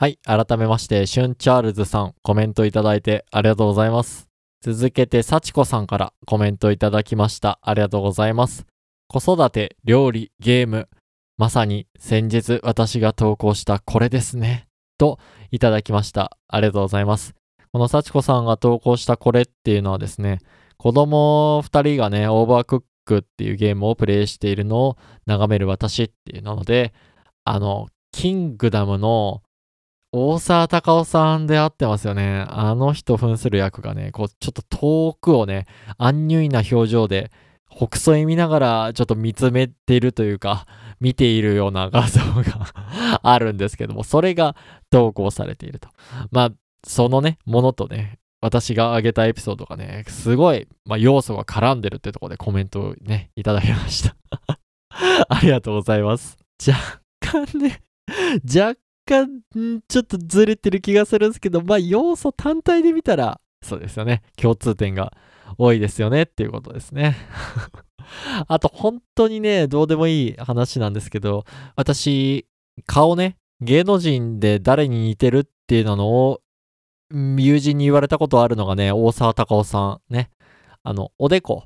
[0.00, 4.30] はい、改めまして、シュンチャールズさん、コメントいただいてありがとうございます。
[4.62, 7.58] 続けて、幸子さんからコメントいただきました。
[7.60, 8.64] ありがとうございます。
[9.08, 10.88] 子育て、料理、ゲーム、
[11.36, 14.68] まさに先日私が投稿したこれですね。
[14.96, 15.18] と
[15.50, 16.38] いただきました。
[16.48, 17.34] ありがとうございます。
[17.70, 20.38] この幸子さんが投稿したこれっていうのはですね、
[20.78, 26.94] 子供2人がね、オーバークックっていうゲームをプレイしているのを眺める私っていうので、
[27.44, 29.42] あの、キングダムの
[30.12, 32.44] 大沢たかおさんで会ってますよね。
[32.48, 35.66] あの人扮する役がね、こう、ちょっと遠くをね、
[35.98, 37.30] アンニュイな表情で、
[37.70, 40.66] 北斎見ながらちょっと見つめているというか、
[41.00, 44.56] 見ているような画像が あるんですけども、それが
[44.90, 45.88] 投稿されていると。
[46.32, 46.50] まあ、
[46.84, 54.16] そのね、ものとね、私が挙げたエピソードがね、すごい、まあ、要素が絡んでるってとこでコメントをね、いただきました。
[55.28, 56.36] ありがとうございます。
[56.66, 57.82] 若干ね、
[58.44, 58.76] 若
[59.10, 59.40] 干、
[59.88, 65.12] ちょっとずれてる気がするんですけど、まあ、要素単体で見たら、そうですよね、共通点が
[65.58, 67.16] 多いですよねっていうことですね。
[68.46, 71.44] あと、本当にね、どうでもいい話なんですけど、
[71.74, 72.46] 私、
[72.86, 76.40] 顔ね、芸能人で誰に似てるっていうのを、
[77.12, 80.30] 友人に言われたことあるのがね、大沢たかおさんね。
[80.84, 81.64] あの、おでこ。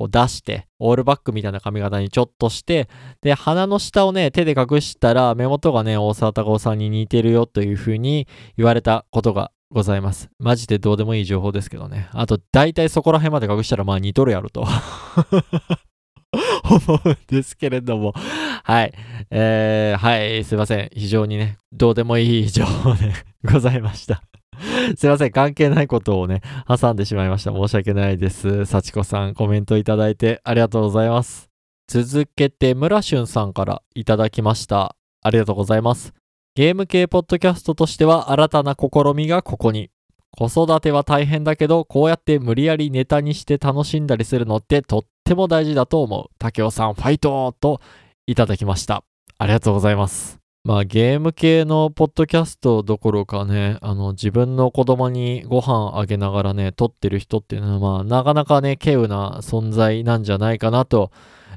[0.00, 2.88] こう出して、オールバックみたいな髪型にちょっとして、
[3.20, 10.30] で、鼻の下をね、手で隠したら、目元がね、大沢たかおさんに似てるよという風に言われたことがございます。
[10.38, 12.08] マジでどうでもいい情報ですけどね。
[12.12, 14.66] あと、大体そこら辺まで隠したら、まあ似とるやろと。
[16.64, 18.14] 思うんですけれども。
[18.64, 18.94] はい。
[19.30, 20.88] えー、はい、すいません。
[20.94, 23.12] 非常にね、どうでもいい情報で
[23.44, 24.29] ございました。
[24.96, 25.30] すいません。
[25.30, 27.52] 関係ないことをね、挟んでしまいました。
[27.52, 28.66] 申し訳ないです。
[28.66, 31.48] 幸子さん、コメントいただいてありがとうございます。
[31.88, 34.96] 続けて、村俊さんからいただきました。
[35.22, 36.14] ありがとうございます。
[36.54, 39.90] ゲーム系ポッドキャストとしては新たな試みがここに。
[40.32, 46.26] 子育ては大変だけど、こうやって無理やりネタにして楽しんだりするのってとっても大事だと思う。
[46.38, 47.80] 竹雄さん、ファイトと
[48.26, 49.02] いただきました。
[49.38, 50.39] ありがとうございます。
[50.62, 61.12] まあゲーム系のポッドキャストどころかね、あの自分の子供にご飯あげながらね、撮ってる人っていうのはまあなかなかね、稀有な存在なんじゃないかなと、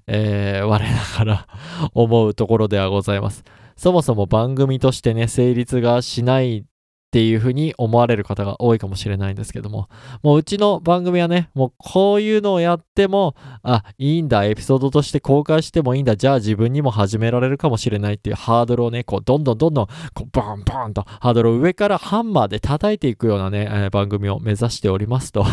[0.07, 1.47] えー我ながら
[1.93, 3.43] 思うところではございます。
[3.75, 6.63] そもそも番組としてね、成立がしない
[7.13, 9.87] っていうふうに思われる方が多いかもしれないんですけども、
[10.23, 25.45] もううちの番組はね、もうこういうのをやっても、あ、いいんだ、エピソードとして公開してもいいんだ、じゃあ自分にも始められるかもしれないっていうハードルをね、こう、どんどんどんどん、こう、バンバンとハードルを上からハンマーで叩いていくようなね、えー番組を目指しておりますと。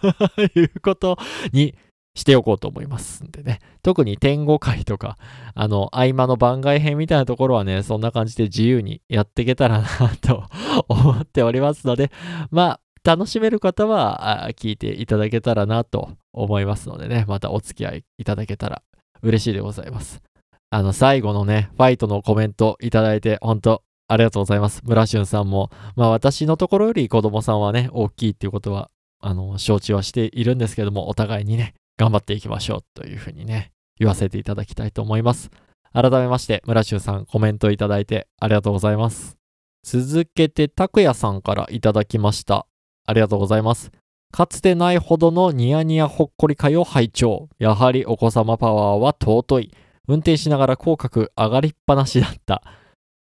[0.56, 1.18] いうこと
[1.52, 1.74] に
[2.14, 3.60] しておこうと思いますんでね。
[3.82, 5.16] 特に天狗会とか、
[5.54, 9.88] あの、合間の番外編みたいなところはね、そんな感じで自由にやっていけたらな
[10.20, 10.44] と
[10.88, 12.10] 思っておりますので、
[12.50, 18.82] まあ、楽しめる方は聞いていただけたらなと思いますのでね、またお付き合いいただけたら
[19.22, 20.22] 嬉しいでございます。
[20.70, 24.82] あの、最後のね、ファイトのコメントいただいて、本当ありがとうございます。
[24.84, 35.50] 村俊さんも、まあ私のところより子供さんはね、大きいっていうことは、あの、承知はしているんですけども、お互いにね、頑張っていきましょうというふうにね、言わせていただきたいと思います。
[35.92, 39.36] 改めまして、村俊さん、コメントいただいてありがとうございます。
[39.84, 42.66] 続けて、拓也さんからいただきました。
[43.06, 43.90] ありがとうございます。
[44.32, 47.48] かつてないほどのニヤニヤほっこり会を拝聴。
[47.58, 49.70] やはりお子様パワーは尊い。
[50.08, 52.62] 運転しながら口角上がりっぱなしだった。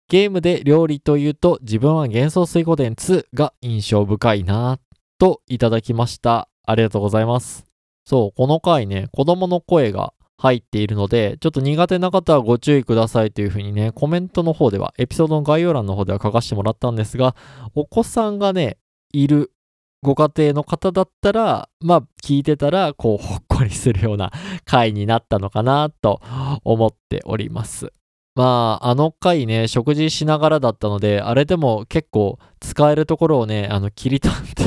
[0.10, 4.80] ゲームで料理というと自分は幻想水湖伝2が印象深いなぁ
[5.18, 6.50] といただきました。
[6.66, 7.67] ありがとうございます。
[8.08, 17.36] そう、この回ね、子供の声が入っているので、ちょっと苦手な方はご注意くださいというふうにね、コメントの方では、エピソードの概要欄の方では書かせてもらったんですが、
[17.76, 18.78] お子さんがね、
[19.12, 19.52] いる
[20.04, 24.32] ご家庭の方だったら、まあ、聞いてたら、こう、ほっこりするような
[24.64, 26.22] 回になったのかなと
[26.64, 27.92] 思っております。
[28.36, 34.64] まあ、あの回ね、食事しながらだったので、あれでも結構使えるところをね、あの、切り取って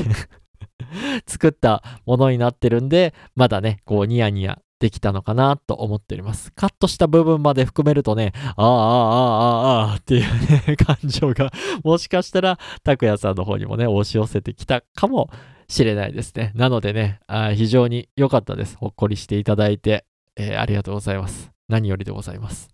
[1.27, 6.53] 作ったものになってるんで、まだね、こう、ニヤニヤできたのかなと思っております。
[6.53, 10.23] カットした部分まで含めるとね、ああ、ああ、ああ、ああっていう
[10.69, 11.53] ね、 感情が、
[11.85, 15.31] もしかしたら、拓也さんの方にもね、押し寄せてきたかも
[15.69, 16.53] しれないですね。
[16.55, 18.77] なのでね、あ非常に良かったです。
[18.77, 20.05] ほっこりしていただいて、
[20.37, 21.51] えーありがとうございます。
[21.69, 22.71] 何よりでございます。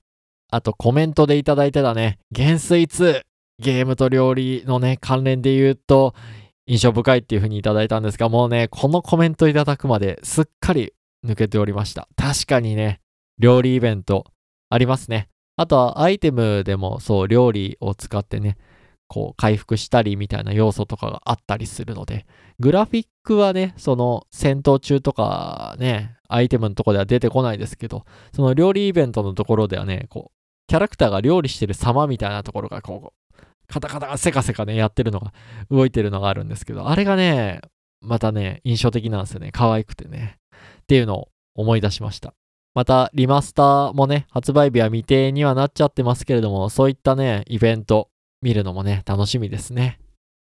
[0.50, 3.22] あと、コメントでいただいてたね、減水2、
[3.58, 6.14] ゲームと料理のね、関連で言うと、
[6.66, 10.92] 印象深いっていう風にいただいたんですが、もうね、このコメントいただくまですっかり
[11.24, 12.08] 抜けておりました。
[12.16, 13.00] 確かにね、
[13.38, 14.24] 料理イベント
[14.68, 15.28] ありますね。
[15.56, 18.56] あとはアイテムでもそう、料理を使ってね、
[19.08, 22.26] こう回復したりみたいな要素とかがあったりするので、
[22.58, 30.36] グラフィックはね、その戦闘中とかね、アイテムのとこでは出てこないですけど、その料理イベントのところではね、こう、
[30.68, 33.25] キャラクターが料理してる様みたいなところがこう、
[33.68, 35.32] カタカタセカセカね、やってるのが、
[35.70, 37.60] 動いてるのがあるんですけど、あれがね、
[38.00, 39.50] またね、印象的なんですよね。
[39.52, 40.38] 可愛くてね。
[40.82, 42.34] っていうのを思い出しました。
[42.74, 48.10] また、リマスターもね、発売日は未定にはなっちゃってますけれども、そういったね、イベント
[48.42, 49.98] 見るのもね、楽しみですね。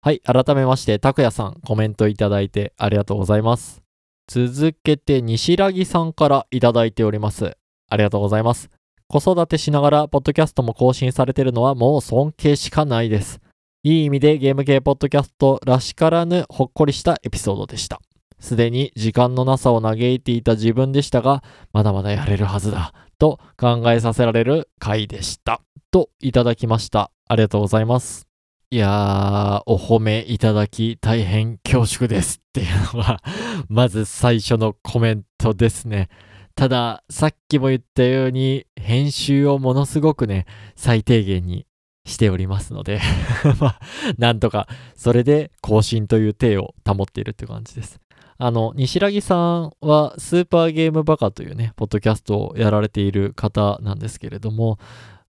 [0.01, 3.81] はい、改めまして、拓也さん、コメントいただいてありがとうございます。
[4.27, 7.57] 続けて、西良木さんからいただいております。
[7.89, 8.69] ありがとうございます。
[9.07, 13.39] 子育てしながら、ポッドキャストも更新されてるのはもう尊敬しかないです。
[13.83, 18.01] いい意味でゲーム系ポッドキャストらしからぬほっこりしたエピソードでした。
[18.39, 21.41] すでに時間のなさを嘆いていた自分でしたが、
[21.71, 25.61] まだまだやれるはずだ、と考えさせられる回でした。
[25.89, 27.11] といただきました。
[27.29, 28.27] ありがとうございます。
[28.69, 33.21] いやー、お褒めいただき大変恐縮ですっていうのが、
[33.69, 36.09] まず最初のコメントですね。
[36.57, 41.67] ただ、さっきも言ったように、編集をものすごくね、最低限に
[42.03, 42.99] しておりますので、
[43.61, 43.79] まあ、
[44.17, 47.99] なんとか、それで更新という体を保っているって感じです。
[48.39, 54.79] あの、西良木さんはスーパーゲームバカというね、ポッドキャストをやられている方なんですけれども、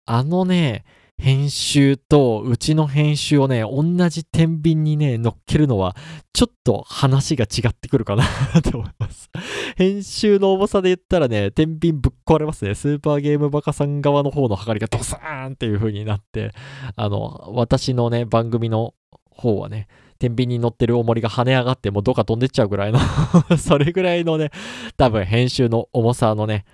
[0.05, 0.83] あのね、
[1.17, 5.95] 編集とうちの編集をね、同じ天秤にね、乗っけるのは、
[6.33, 8.23] ちょっと話が違ってくるかな
[8.61, 9.29] と思います。
[9.77, 12.75] 編集の重さで言ったらね、天秤ぶっ壊れますね。
[12.75, 16.51] スーパーゲームバカさん側の方の測りがドサーンっていう風になって、
[16.95, 18.93] あの、私のね、番組の
[19.29, 19.87] 方はね、
[20.19, 22.99] 天秤に乗ってる重りが跳ね上がってもうどっか飛んでっちゃうぐらいの
[23.57, 24.51] それぐらいのね、
[24.97, 26.65] 多分編集の重さのね、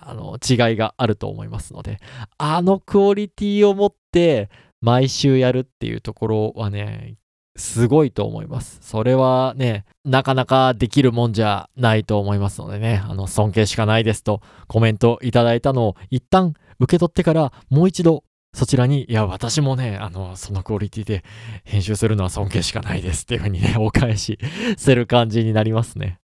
[0.00, 1.98] あの、違いがあると思いますので、
[2.38, 7.16] あのクオリティを持って毎週やるっていうところはね、
[7.56, 8.78] すごいと思います。
[8.82, 21.22] それはね、なかなかできるもんじゃないと思いますのでね、あの、尊敬しかないですとコメントいただいたのを一旦受け取ってからもう一度そちらに、いや、私もね、あの、そのクオリティで
[21.64, 24.38] 編集するのは尊敬しかないですっていう風にね、お返し
[24.76, 26.18] する感じになりますね。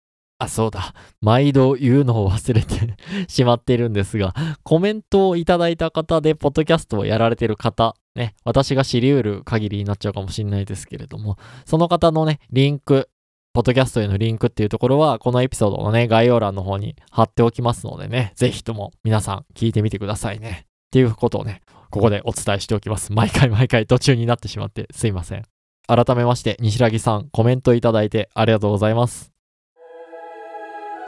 [0.40, 0.94] あ、そうだ。
[1.20, 2.96] 毎度言うのを忘れて
[3.28, 13.10] しまっているんですが、コメントをいただいた方で、ポッドキャストをやられている方、ね、私が知り得る限りになっちゃうかもしれないですけれども、その方のね、リンク、
[13.52, 20.64] ポッドキャストへのリンクっていうところは、このエピソードのね、概要欄の方に貼っておきますのでね、ぜひとも皆さん聞いてみてくださいね。
[20.64, 23.12] っていうことをね、ここでお伝えしておきます。
[23.12, 25.42] 毎回毎回途中になってしまってすいません。
[25.86, 29.39] 改めまして、西良木さん、コメントいただいてありがとうございます。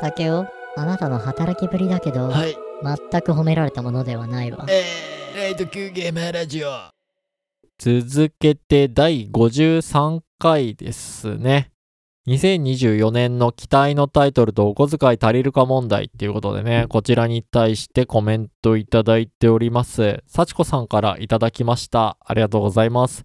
[0.03, 2.57] 竹雄、あなたの働きぶりだけど、い。
[2.83, 4.67] 全く褒められたものではないわ。
[4.69, 6.69] えー、ライト級ゲームラジオ。
[7.79, 11.71] 続けて第53回ですね。
[12.27, 20.25] 2024年の期待のタイトルとお小遣い足りるか問題っていうことでね、こちらに対してコメントいただいております。
[20.27, 22.17] 幸子さんからいただきました。
[22.27, 23.25] ありがとうございます。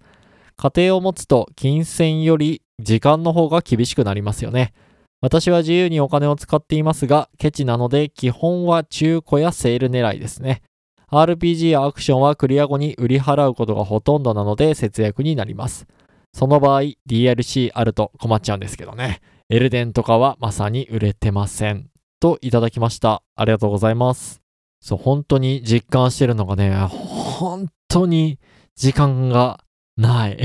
[0.55, 4.75] 家庭を持つと金銭より時間の方が厳しくなりますよね。
[5.19, 10.62] 私は自由にお金を使っていますが、ケチなので基本は中古やセール狙いですね。
[11.10, 15.88] RPG やアクションはクリア後に売り払うことがほとんどなので節約になります。
[16.34, 19.21] その場合、DLC あると困っちゃうんですけどね。
[19.49, 21.89] エルデンとかはまさに売れてません。
[22.19, 23.23] といただきました。
[23.36, 24.41] ありがとうございます。
[24.82, 28.39] そう、本当に実感してるのがね、本当に
[28.75, 29.63] 時間が
[29.95, 30.38] ない。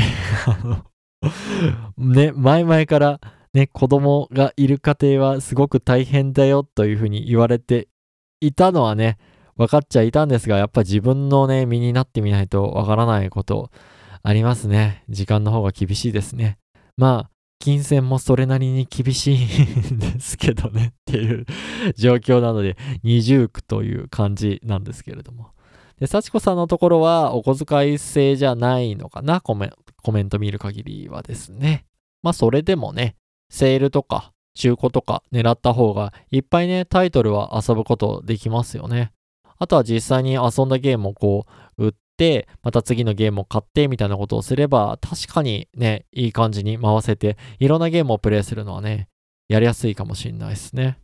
[1.98, 3.20] ね、前々から
[3.54, 7.88] ね、子供がいる家庭はすごく大変だよというふうに言われて
[8.40, 9.18] いたのはね、
[9.56, 13.70] 分かっちゃいたんですが、やっぱ自分のね、身になってみないとわからないこと
[14.22, 15.04] ありますね。
[15.10, 16.58] 時間の方が厳しいですね。
[16.96, 21.44] まあ、金銭もそれなりに厳しいんですけどねっていう
[21.94, 25.50] 状況なので、二重苦という感じなんですけれども。
[26.00, 29.40] で、幸子さんのところはお小遣い制じゃないのかな？
[29.40, 29.70] コメ
[30.02, 31.84] コメント見る限りはですね。
[32.22, 33.14] まあ、それでもね、
[33.52, 39.12] セールとか中古とか狙った方がいっぱいね、タイトルは遊ぶことできますよね。
[39.58, 49.08] あとは実際に遊んだゲームをこう売って、また次のゲームを買ってみたいなことをすれば、確かにね、いい感じに回せて、いろんなゲームをプレイするのはね、
[49.48, 50.98] やりやすいかもしれないですね。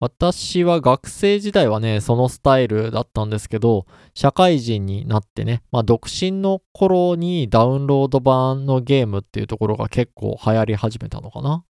[0.00, 11.64] 私は学生時代はね、そのスタイルだったんですけど、社会人になってね、まあ独身の頃にダウンロード版のゲームっていうところが結構流行り始めたのかな。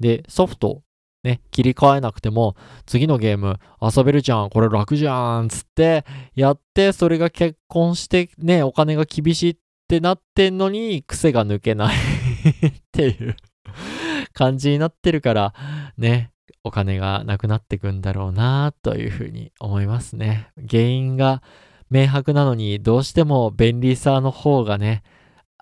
[0.00, 0.82] で、ソフト
[1.24, 2.56] ね、切り替えなくても、
[2.86, 9.56] 次のゲーム遊べるじゃん、これ楽じゃん、つってやって、それが結婚してね、お金が厳しいっ
[9.88, 11.96] てなってんのに、癖が抜けない
[12.66, 13.36] っていう
[14.32, 15.54] 感じになってるから、
[15.96, 16.30] ね、
[16.62, 20.48] お金がなくなってくんだろうなというふうに思いますね。
[20.70, 21.42] 原因が
[21.90, 25.02] 明白なのに、どうしても便利さの方がね、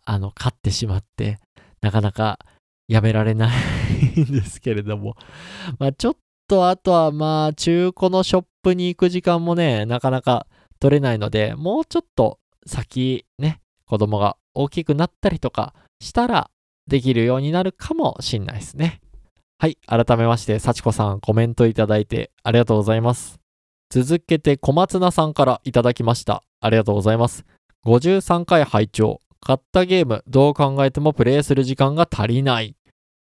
[0.05, 1.39] あの、勝ってしまって、
[1.81, 2.39] なかなか
[2.89, 5.17] やめられないんですけれども。
[5.79, 6.17] まあちょっ
[6.49, 10.47] とあとはまあ中古のショップに行く時間もね、なかなか
[10.81, 16.51] 取れないので、もうちょっと先ね、子供が大きくなったりとかしたら
[16.87, 19.01] できるようになるかもしんないですね。
[19.59, 19.79] はい。
[19.87, 23.41] 改めまして、幸子さんコメントいただいてありがとうございます。
[23.89, 26.43] 続けて小松菜さんからいただきました。
[26.61, 27.45] ありがとうございます。
[27.85, 32.77] 53回拝聴買ったゲーム、どう考えてもプレイする時間が足りない。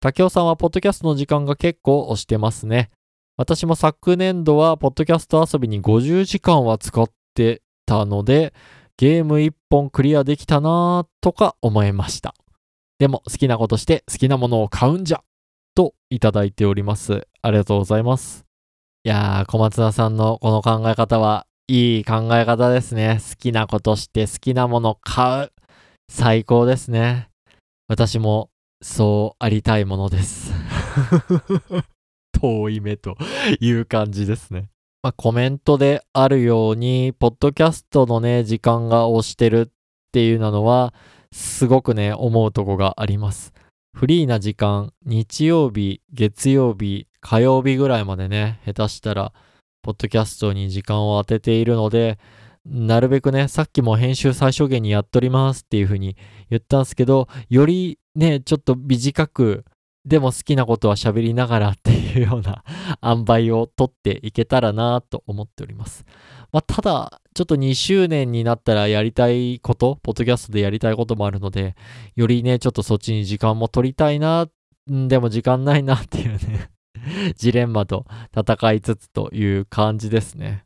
[0.01, 2.91] 竹雄さんはポッドキャストの時間が結構押してますね。
[3.37, 8.53] 私も昨年度はポッドキャスト遊びに50時間は使ってたので、
[8.97, 12.35] ゲーム1本クリアできたなぁとか思いました。
[12.99, 15.23] でも好きなことして好きなものを買うんじゃ
[15.75, 17.27] といただいております。
[17.41, 18.45] ありがとうございます。
[19.05, 23.21] いやー、小松菜さんのこの考え方はいい考え方ですね。
[23.27, 25.53] 好きなことして好きなもの買う。
[26.13, 27.31] 最高ですね。
[27.87, 28.51] 私も
[28.83, 30.53] そうありたいものです。
[32.43, 33.17] 遠い目と
[33.61, 34.71] いう感じですね。
[35.05, 39.73] まあ、コメントであるように、ポッドキャストのね、時間が押してるっ
[40.11, 40.93] ていうのは、
[41.33, 43.55] すごくね、思うとこがあります。
[43.97, 49.33] フリーな時間、日曜日、月曜日、火曜日ぐらいまでね、下手したら、
[49.83, 52.19] ポッドキャストに時間を当てているので、
[52.71, 56.17] なるべくね、さっきも編集最小限にやっとりますっていう風に
[56.51, 59.65] 言ったんですけど、よりね、ちょっと短く、
[60.05, 62.65] でも好きなことは喋りながらっていうような
[63.03, 66.07] 塩梅を取っていけたらなと思っております。
[66.53, 71.77] まあ、ただ、ちょっと2周年になったらやりたいこと、ポッドキャストでやりたいこともあるので、
[72.17, 74.49] よりね、ちょっとそっちに時間も取りたいな、
[74.91, 76.71] んでも時間ないなっていうね
[77.37, 78.07] ジレンマと
[78.37, 80.65] 戦いつつという感じですね。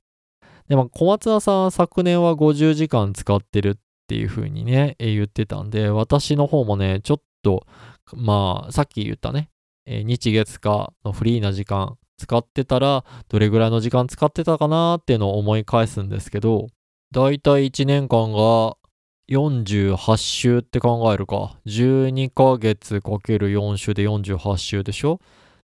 [0.69, 3.75] でも小松菜さんは昨年は50時間使ってるっ
[4.07, 7.67] ていう風にね、言ってたんで、私の方もね、ちょっと、
[8.15, 9.51] まあ、さっき言ったね、
[9.87, 16.69] 日月火のフリーな時間使ってたら、どれぐらいの時間使ってたかなっていうのを思い返すんですけど、
[17.13, 18.77] だいたい1年間が
[19.31, 21.59] 48週って考えるか。
[21.67, 25.21] 12ヶ月かける4週で48週でしょ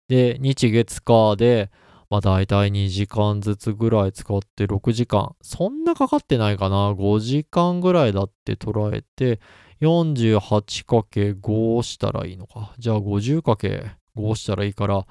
[0.07, 1.71] で、日月火で、
[2.11, 5.33] まあ大体2時間ずつぐらい使って6時間。
[5.41, 6.91] そんなかかってないかな。
[6.91, 9.39] 5時間ぐらいだって捉えて、
[9.79, 12.73] 48×5 したらいいのか。
[12.77, 15.07] じゃあ 50×5 したらいいから、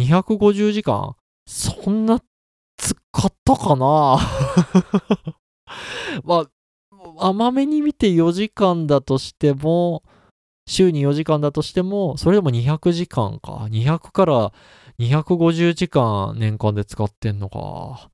[0.00, 1.14] 250時間
[1.46, 2.20] そんな
[2.76, 4.18] 使ったかな？
[6.24, 6.50] まあ、
[7.28, 10.02] 甘めに見て4時間だとしても、
[10.66, 13.68] 週に4時間だとしても、それでも200時間か。
[13.70, 14.52] 200から
[15.00, 17.58] 250時間年間で使ってんのか。
[17.58, 18.10] は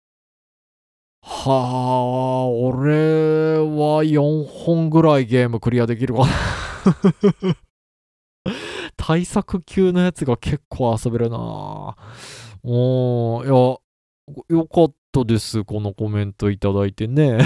[1.21, 7.57] あ、俺は4本ぐらいゲームクリアできるかな。
[8.97, 11.97] 対策級のやつが結構遊べるな。
[12.63, 15.65] おー、いや、よかったです。
[15.65, 17.41] このコメントいただいてね。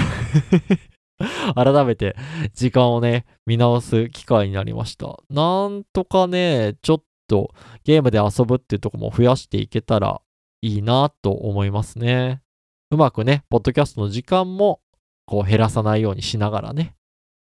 [1.55, 2.15] 改めて
[2.53, 5.19] 時間をね、見直す機会になりました。
[5.31, 7.53] なんとかね、ちょっと
[7.85, 10.21] ゲームで遊ぶっていうとこも増やしていけたら
[10.61, 12.41] いいなと思いますね。
[12.91, 14.81] うまくね、ポッドキャストの時間も
[15.25, 16.93] こう減らさないようにしながらね。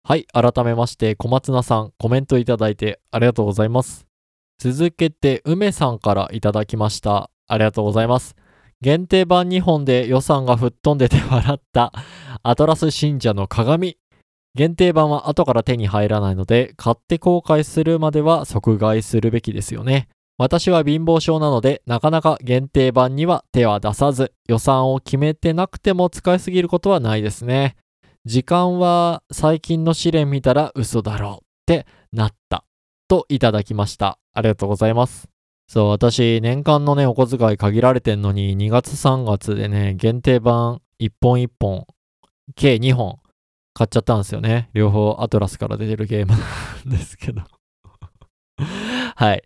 [0.03, 4.05] はい、改めまして小松菜さんコメントいただいてありがとうございます。
[4.59, 7.31] 続けて梅さんからいただきました。
[7.47, 8.35] ありがとうございます。
[8.81, 11.93] 限定版2本で予算が吹っ飛んでて笑った
[12.43, 14.00] アトラス信者の鏡。
[14.53, 20.09] 限定版は後から手に入らないので、買って後悔するまでは即買いするべきですよね。
[20.37, 27.75] 私は貧乏症なので、なかなか限定版には手は出さず、予算を決めてなくても使いすぎることはないですね。
[28.25, 32.65] 時間は最近の試練見たら嘘だろうってなった。
[33.07, 34.19] といただきました。
[34.33, 35.29] ありがとうございます。
[35.67, 41.87] そう、私、年間のね、お小遣い限られてんのに、2月3月でね、限定版1本1本、
[42.55, 43.20] 計2本
[43.73, 44.69] 買っちゃったんですよね。
[44.73, 46.37] 両方アトラスから出てるゲームな
[46.85, 47.41] んですけど。
[49.15, 49.43] はい。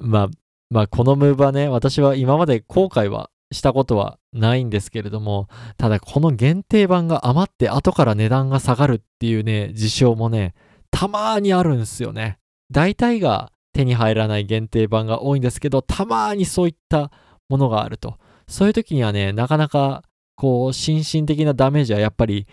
[0.00, 0.28] まあ、
[0.70, 10.54] まあ、このムーブはね、私は今まで後悔はしたことはないんですけれども、ただこの限定版が余って後から値段が下がるっていうね、事象もね、
[10.90, 12.38] たまーにあるんですよね。
[12.70, 17.10] 大体が手に入らない限定版が多いんですけど、たまーにそういった
[17.48, 18.18] ものがあると。
[18.46, 20.02] そういう時にはね、なかなか
[20.38, 22.46] こう、心身的なダメージはやっぱり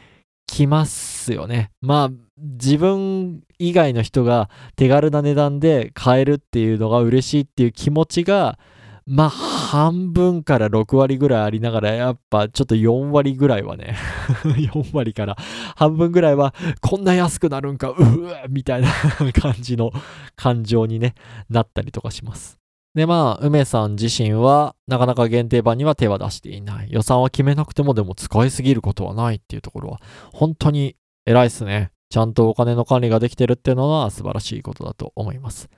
[0.48, 1.72] きますよね。
[1.82, 8.60] まあ、自分以外の人が手軽な値段で買えるっていうのが嬉しいっていう気持ちが、
[9.08, 13.96] まあ、半分から6割ぐらいありながら、やっぱちょっと4割ぐらいはね、
[14.43, 15.36] 4割から
[15.76, 18.89] 半分ぐらいは、こんな安くなるんか、うわみたいな
[19.34, 19.91] 感じの
[20.36, 21.14] 感情にね、
[21.50, 22.64] なったりとかします。
[22.96, 26.88] で、まあ、梅さん自身は、なかなか限定版には手は出していない。
[26.89, 31.91] 予算は決めなくてもでも使いすぎることはないっていうところは、本当に偉いっすね。
[32.10, 35.70] ちゃんとお金の管理ができてるっていうのは素晴らしいことだと思います。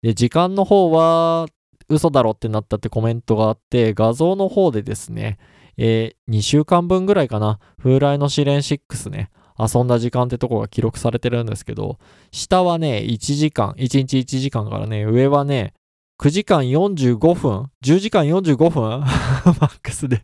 [0.00, 1.46] で、時間の方は、
[1.88, 5.38] 嘘だろってなったってコメントがあって、画像の方でですね、
[5.76, 11.98] えー2週間分ぐらいかな、風来の試練6ね、遊んだ時間ってとこが記録されてるんですけど、
[12.30, 15.74] 下はね、1時間、1日1時間からね、上はね、
[16.20, 19.00] 9時間45分 ?10 時間45分？
[19.00, 20.22] マックスで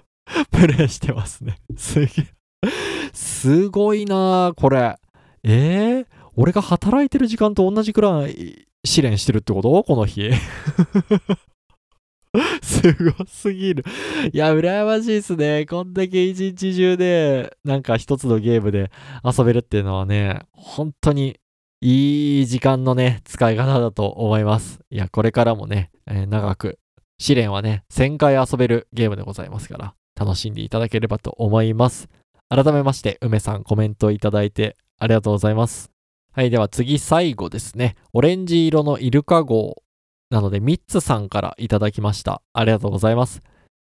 [0.50, 1.56] プレイしてますね。
[1.76, 2.26] すげえ。
[3.12, 4.96] すごいなあこれ。
[5.42, 9.82] えー、俺が働いてる時間と同じくらい試練してるってこと？
[9.84, 10.30] この日。
[12.62, 13.84] すごすぎる。
[14.32, 15.66] いや、羨ましいっすね。
[15.66, 18.92] こんだけ一日中で、なんか一つのゲームで
[19.24, 21.40] 遊べるっていうのはね、本当に
[21.82, 24.80] いい時間のね、使い方だと思います。
[24.90, 26.78] いや、これからもね、えー長く
[27.18, 32.08] 試練はね、1000回遊べるゲームでございますから、楽しんでいただければと思います。
[32.50, 35.90] 改めまして、梅さんコメントいただいてありがとうございます。
[36.32, 37.96] はい、では次最後ですね。
[38.12, 39.82] オレンジ色のイルカ号
[40.30, 42.42] なので、ミッツさんからいただきました。
[42.52, 43.40] ありがとうございます。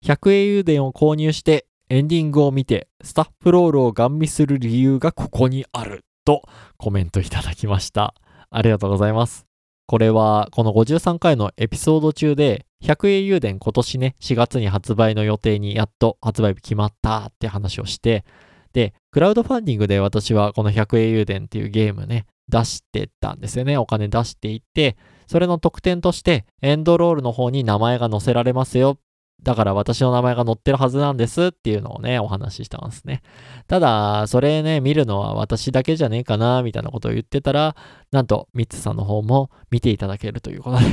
[0.07, 6.43] 100英雄伝を購入して、エンディングを見て、スタッフロールをガン見する理由がここにあると
[6.77, 8.15] コメントいただきました。
[8.51, 9.47] ありがとうございます。
[9.87, 18.25] これは、この53回のエピソード中で、100英雄伝今年ね、4月に発売の予定にやっと発売日決まったって話をして、
[18.73, 23.77] で、クラウドファンディングで私はこの100英雄伝っていうゲームね、出してたんですよね。
[23.77, 24.97] お金出していって、
[25.27, 28.99] それの特典として、エンドロールの方に名前が載せられますよ。
[29.43, 33.23] だから私の名前が載ってるはずなんですっていうのをね、お話ししたんですね。
[33.67, 37.75] ただ、それね、見るのは私だけじゃねえかな、みたいなことを言ってたら、
[38.13, 40.85] なんと、ミッツさんの方も見ていただけるということで、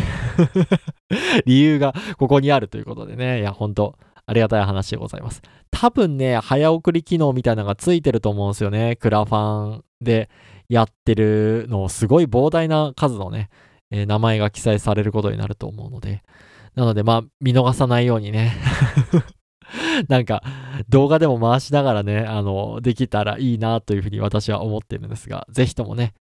[1.46, 3.96] 理由がここにあるということでね、いや、本当
[4.26, 5.42] ありがたい話でございます。
[5.72, 8.96] 多分ね、早送り機能みたいなのがついてると思うんですよね。
[8.96, 10.30] クラファンで
[10.70, 13.50] やってるのをすごい膨大な数のね、
[13.92, 16.24] えー名前が記載されることになると思うので、
[16.80, 18.54] なので、まあ、見逃さないようにね、
[20.08, 20.42] なんか、
[20.88, 26.14] 動画でも回しながらね、あの、できたらいいなというふうに私は思ってるんですが、ぜひともね、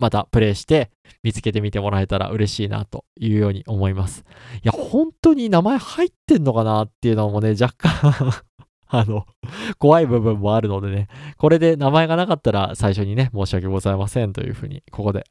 [0.00, 0.90] またプレイして
[1.22, 4.24] 見つけてみてもらえたら嬉しいなというように思います。
[4.56, 8.32] いや、本当に名前入ってんのかなっていうのもね、若干
[8.88, 9.26] あの、
[9.78, 15.24] 怖い部分もあるのでね、これで名前がなかったら最初にね、申し訳ございませんというふうに、ここで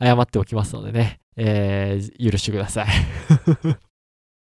[0.00, 2.86] 謝っておきますのでね、えー、許してください。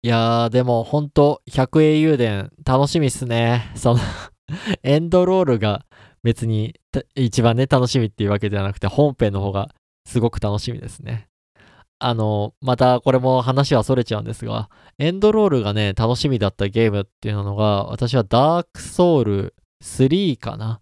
[0.08, 3.74] いやー、でも本当100英雄伝楽しみっすね。
[3.76, 4.00] その
[4.82, 5.86] エンドロールが
[6.24, 6.80] 別に
[7.16, 11.28] 一番ね、楽しみっていうわけじゃなくて、本編の方がすごく楽しみですね。
[12.00, 20.80] あの、またこれも話はそれちゃうんですが、エンドロールがね、楽しみだったゲームっていうのが、私はダークソウル3かな。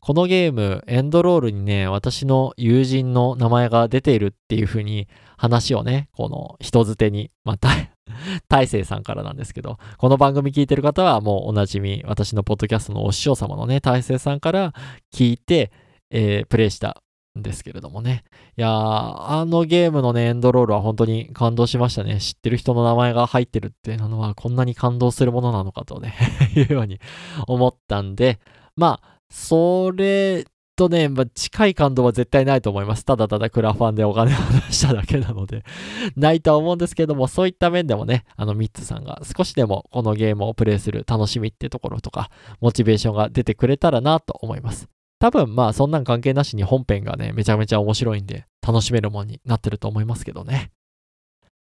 [0.00, 5.08] このゲーム、エンドロールにね、私の友人の名前が出ているっていう風に
[5.38, 7.70] 話をね、この人づてに、また、
[8.48, 14.72] 大勢さんからなんですけど、この番組聞いてる方はもうおなじみ、私のポッドキャストのお師匠様のね、大勢さんから
[15.12, 15.72] 聞いて、
[16.10, 17.02] えープレイした
[17.38, 18.24] んですけれどもね。
[18.56, 22.20] いやー、あのゲームのね、エンドロールは本当に感動しましたね。
[22.20, 26.14] 知ってる人の名前が入ってるっていうのは、こんなに感動するものなのかとね、
[26.56, 27.00] いうように
[27.46, 28.40] 思ったんで、
[28.76, 30.44] まあ、それ
[30.76, 33.04] とね、まあ、近い感動は絶対ないと思います。
[33.04, 34.36] ただただクラファンでお金を
[34.68, 35.64] 出しただけなので、
[36.14, 44.88] ないとは思うんですけども、そういった面でもね、あのミッツさんが少しでもこのゲームをプレイする楽しみってところとか、モチベーションが出てくれたらなと思います。
[45.18, 50.70] 多分まあそんなん関係なしに本編がね、めちゃめちゃ面白いんで、楽しめるものになってると思いますけどね。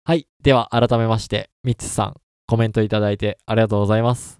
[0.05, 0.27] はい。
[0.43, 2.15] では改めまして、ミッツさん、
[2.47, 4.40] コメントいただいてありがとうございます。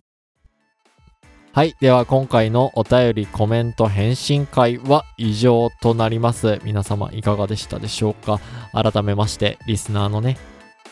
[1.53, 1.75] はい。
[1.81, 6.61] では、今回のお便り、コメント、返信会は以上となります。
[6.63, 8.39] 皆様、いかがでしたでしょうか？
[8.73, 10.39] 改めまして、リスナーのね、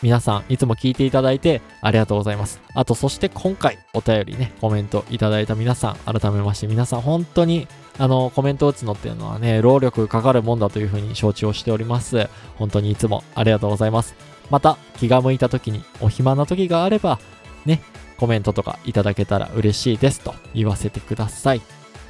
[0.01, 2.59] 皆さん、いつも聞いていただいてありがとうございます。
[2.73, 12.27] あと、そして今回、お便りね、コメントいただいた皆さん、改めまして、皆さん、本当に、あの、コメントを打つのっていうのはね、労力かかるもんだというふうに承知をしております。
[12.57, 14.13] 本当にいつもありがとうございます。
[14.49, 17.17] また、気が向いた時に、お暇な時があれば、
[17.65, 17.81] ね、
[18.19, 21.61] コメントとかいただけたら嬉しいですと言わせてください。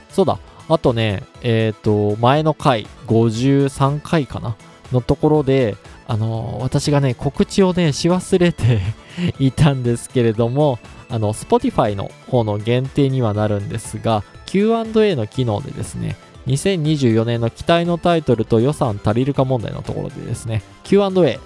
[0.10, 4.55] そうだ、あとね、えっ、と、前の回、53回かな？
[4.91, 8.82] のところで、あの私がね、告知をね、し忘れて
[9.39, 10.80] いたんですけれども、
[11.10, 16.16] あの、Spotify の方の限定にはなるんですが、Q&A の機能でですね、
[16.47, 21.39] 2024年の期待のタイトルと予算足りるか問題のところでですね、Q&A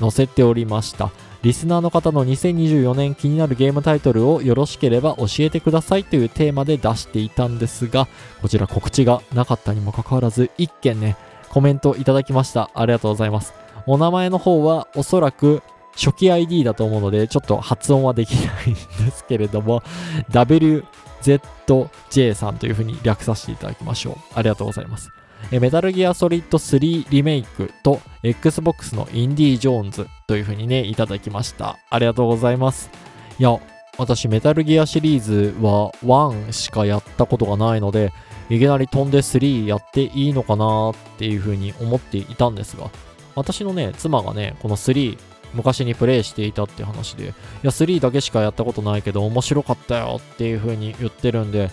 [0.00, 1.10] 載せておりました。
[1.42, 8.08] リスナーの方の2024年気になるゲームタイトルをよろしければ教えてくださいというテーマで出していたんですが、
[8.42, 11.16] こちら告知がなかったにもかかわらず、一件ね、
[11.48, 12.70] コメントいただきました。
[12.74, 13.54] ありがとうございます。
[13.86, 15.62] お名前の方はおそらく
[15.94, 18.80] 初期 ID だと思うので、ちょっと発音はできないんで
[19.12, 19.82] すけれども、
[20.30, 24.16] WZJ さんというふうに略させていただきましょう。
[24.34, 25.10] ありがとうございます。
[25.50, 31.78] メタルギアソリッド3リメイクと Xbox のインディ・ージョーンズというふうにね、いただきました。
[31.90, 32.90] ありがとうございます。
[33.38, 33.58] いや、
[33.96, 38.12] 私メタルギアシリーズは1しかやったことがないので、
[38.50, 42.90] いきなり飛んで3やっていいのかなっていうふうに思っていたんですが、
[43.34, 45.18] 私のね、妻がね、この3、
[45.54, 47.26] 昔にプレイしていたって話で、い
[47.62, 51.70] や、3だけしかやったことないけど面白かったよっていう風に言ってるんで、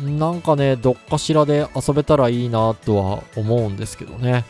[0.00, 4.44] なんかね、どっかしらで遊べたらいいなとは思うんですけどね。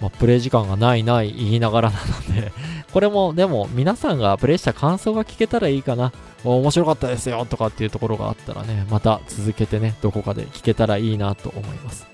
[0.00, 2.52] まあ、プレイ時間がないない言いながらなので
[2.92, 6.12] これもでも皆さんがプレイした感想が聞けたらいいかな。
[6.44, 12.06] 面白かったですよとかっていうところがあったらね、また続けてね、どこかで聞けたらいいなと思います。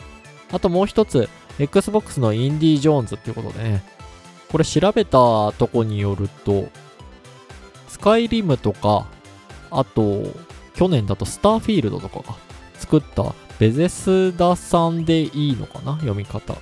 [0.51, 1.29] あともう一つ、
[1.59, 3.85] Xbox のインディ・ジョーンズっていうことでね、
[4.51, 5.19] これ調べた
[5.53, 6.69] とこによると、
[7.89, 9.07] スカイリムとか、
[9.71, 10.23] あと、
[10.75, 12.37] 去年だとスターフィールドとかが
[12.85, 15.95] 作ったベゼスダさんでいいのかな？
[15.95, 16.55] 読み方。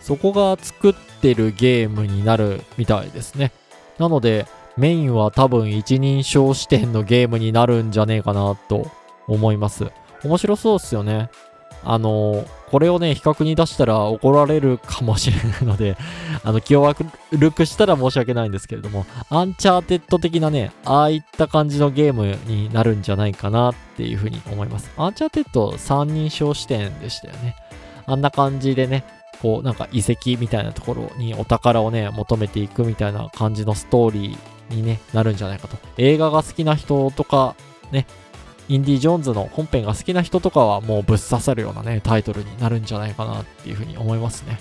[0.00, 3.52] そこが作ってるゲームになるみたいですね。
[3.98, 4.46] なので、
[4.78, 8.90] メインは多分一人称視点のゲームになるんじゃねえかなと
[9.26, 9.90] 思います。
[10.24, 11.28] 面白そうっすよね。
[11.84, 15.96] あのこれをね、比較に出したら怒られるかもしれないので、
[16.44, 17.06] あの、気を悪
[17.52, 24.90] くしたら申し訳ないんですけれども、アンチャーテッド的なね、ああいった感じのゲームになるんじゃないかなっていうふうに思います。
[24.98, 27.56] アンチャーテッド3人称視点でしたよね。
[28.06, 29.04] あんな感じでね、
[29.40, 35.78] こう、なんか遺跡みたいなところにお宝をね、求めていくみたいな感じのストーリーに、ね、なるんじゃないかと。
[35.96, 37.54] 映画が好きな人とか、
[37.92, 38.06] ね、
[38.68, 44.58] インディ・ジョーンズの本編が好きな人とかはもうぶっ刺さるようなね、タイトルになるんじゃないかなっていうふうに思いますね。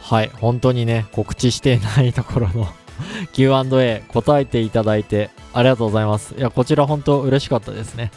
[0.00, 2.66] はい、本当にね、告知してないところの
[3.32, 6.34] Q&A 答えていただいてありがとうございます。
[6.36, 8.10] いや、こちら本当嬉しかったですね。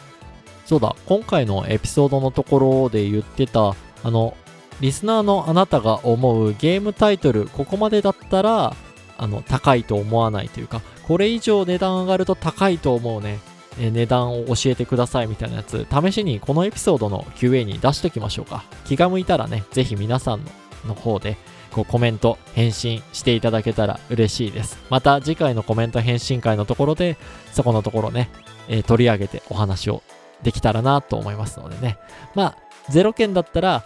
[0.64, 4.36] そうだ、今回のエピソードのところで言ってた、あの、
[4.80, 8.74] リスナーのあなたが思うゲームタイトル、ここまでだったら、
[9.16, 13.38] あの、高いと思わないというか、これ以上値段上がると高いと思うね、
[13.78, 18.64] え値段を教えてくださいみたいなやつ、試しにこのエピソードの QA に出しておきましょうか。
[18.86, 20.40] 気が向いたらね、ぜひ皆さん
[20.86, 21.36] の方で、
[21.72, 24.78] こうコメント、返信していただけたら嬉しいです。
[24.88, 27.18] また次回のコメント返信会のところで、
[27.52, 28.30] そこのところね、
[28.68, 30.02] えー、取り上げてお話を
[30.42, 31.98] できたらなと思いますのでね。
[32.34, 32.56] まあ、
[32.90, 33.84] 0件だったら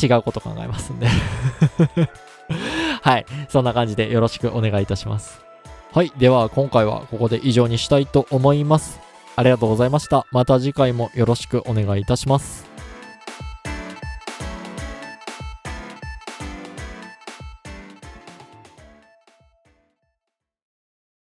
[0.00, 1.06] 違うこと考えますんで
[3.02, 3.26] はい。
[3.48, 5.40] そんな感じでよろしくお願いいたします。
[5.92, 6.12] はい。
[6.16, 9.00] では、今回はここで以上にしたいと思います。
[9.36, 10.26] ありがとうございました。
[10.30, 12.71] また次回もよろしくお願いいたします。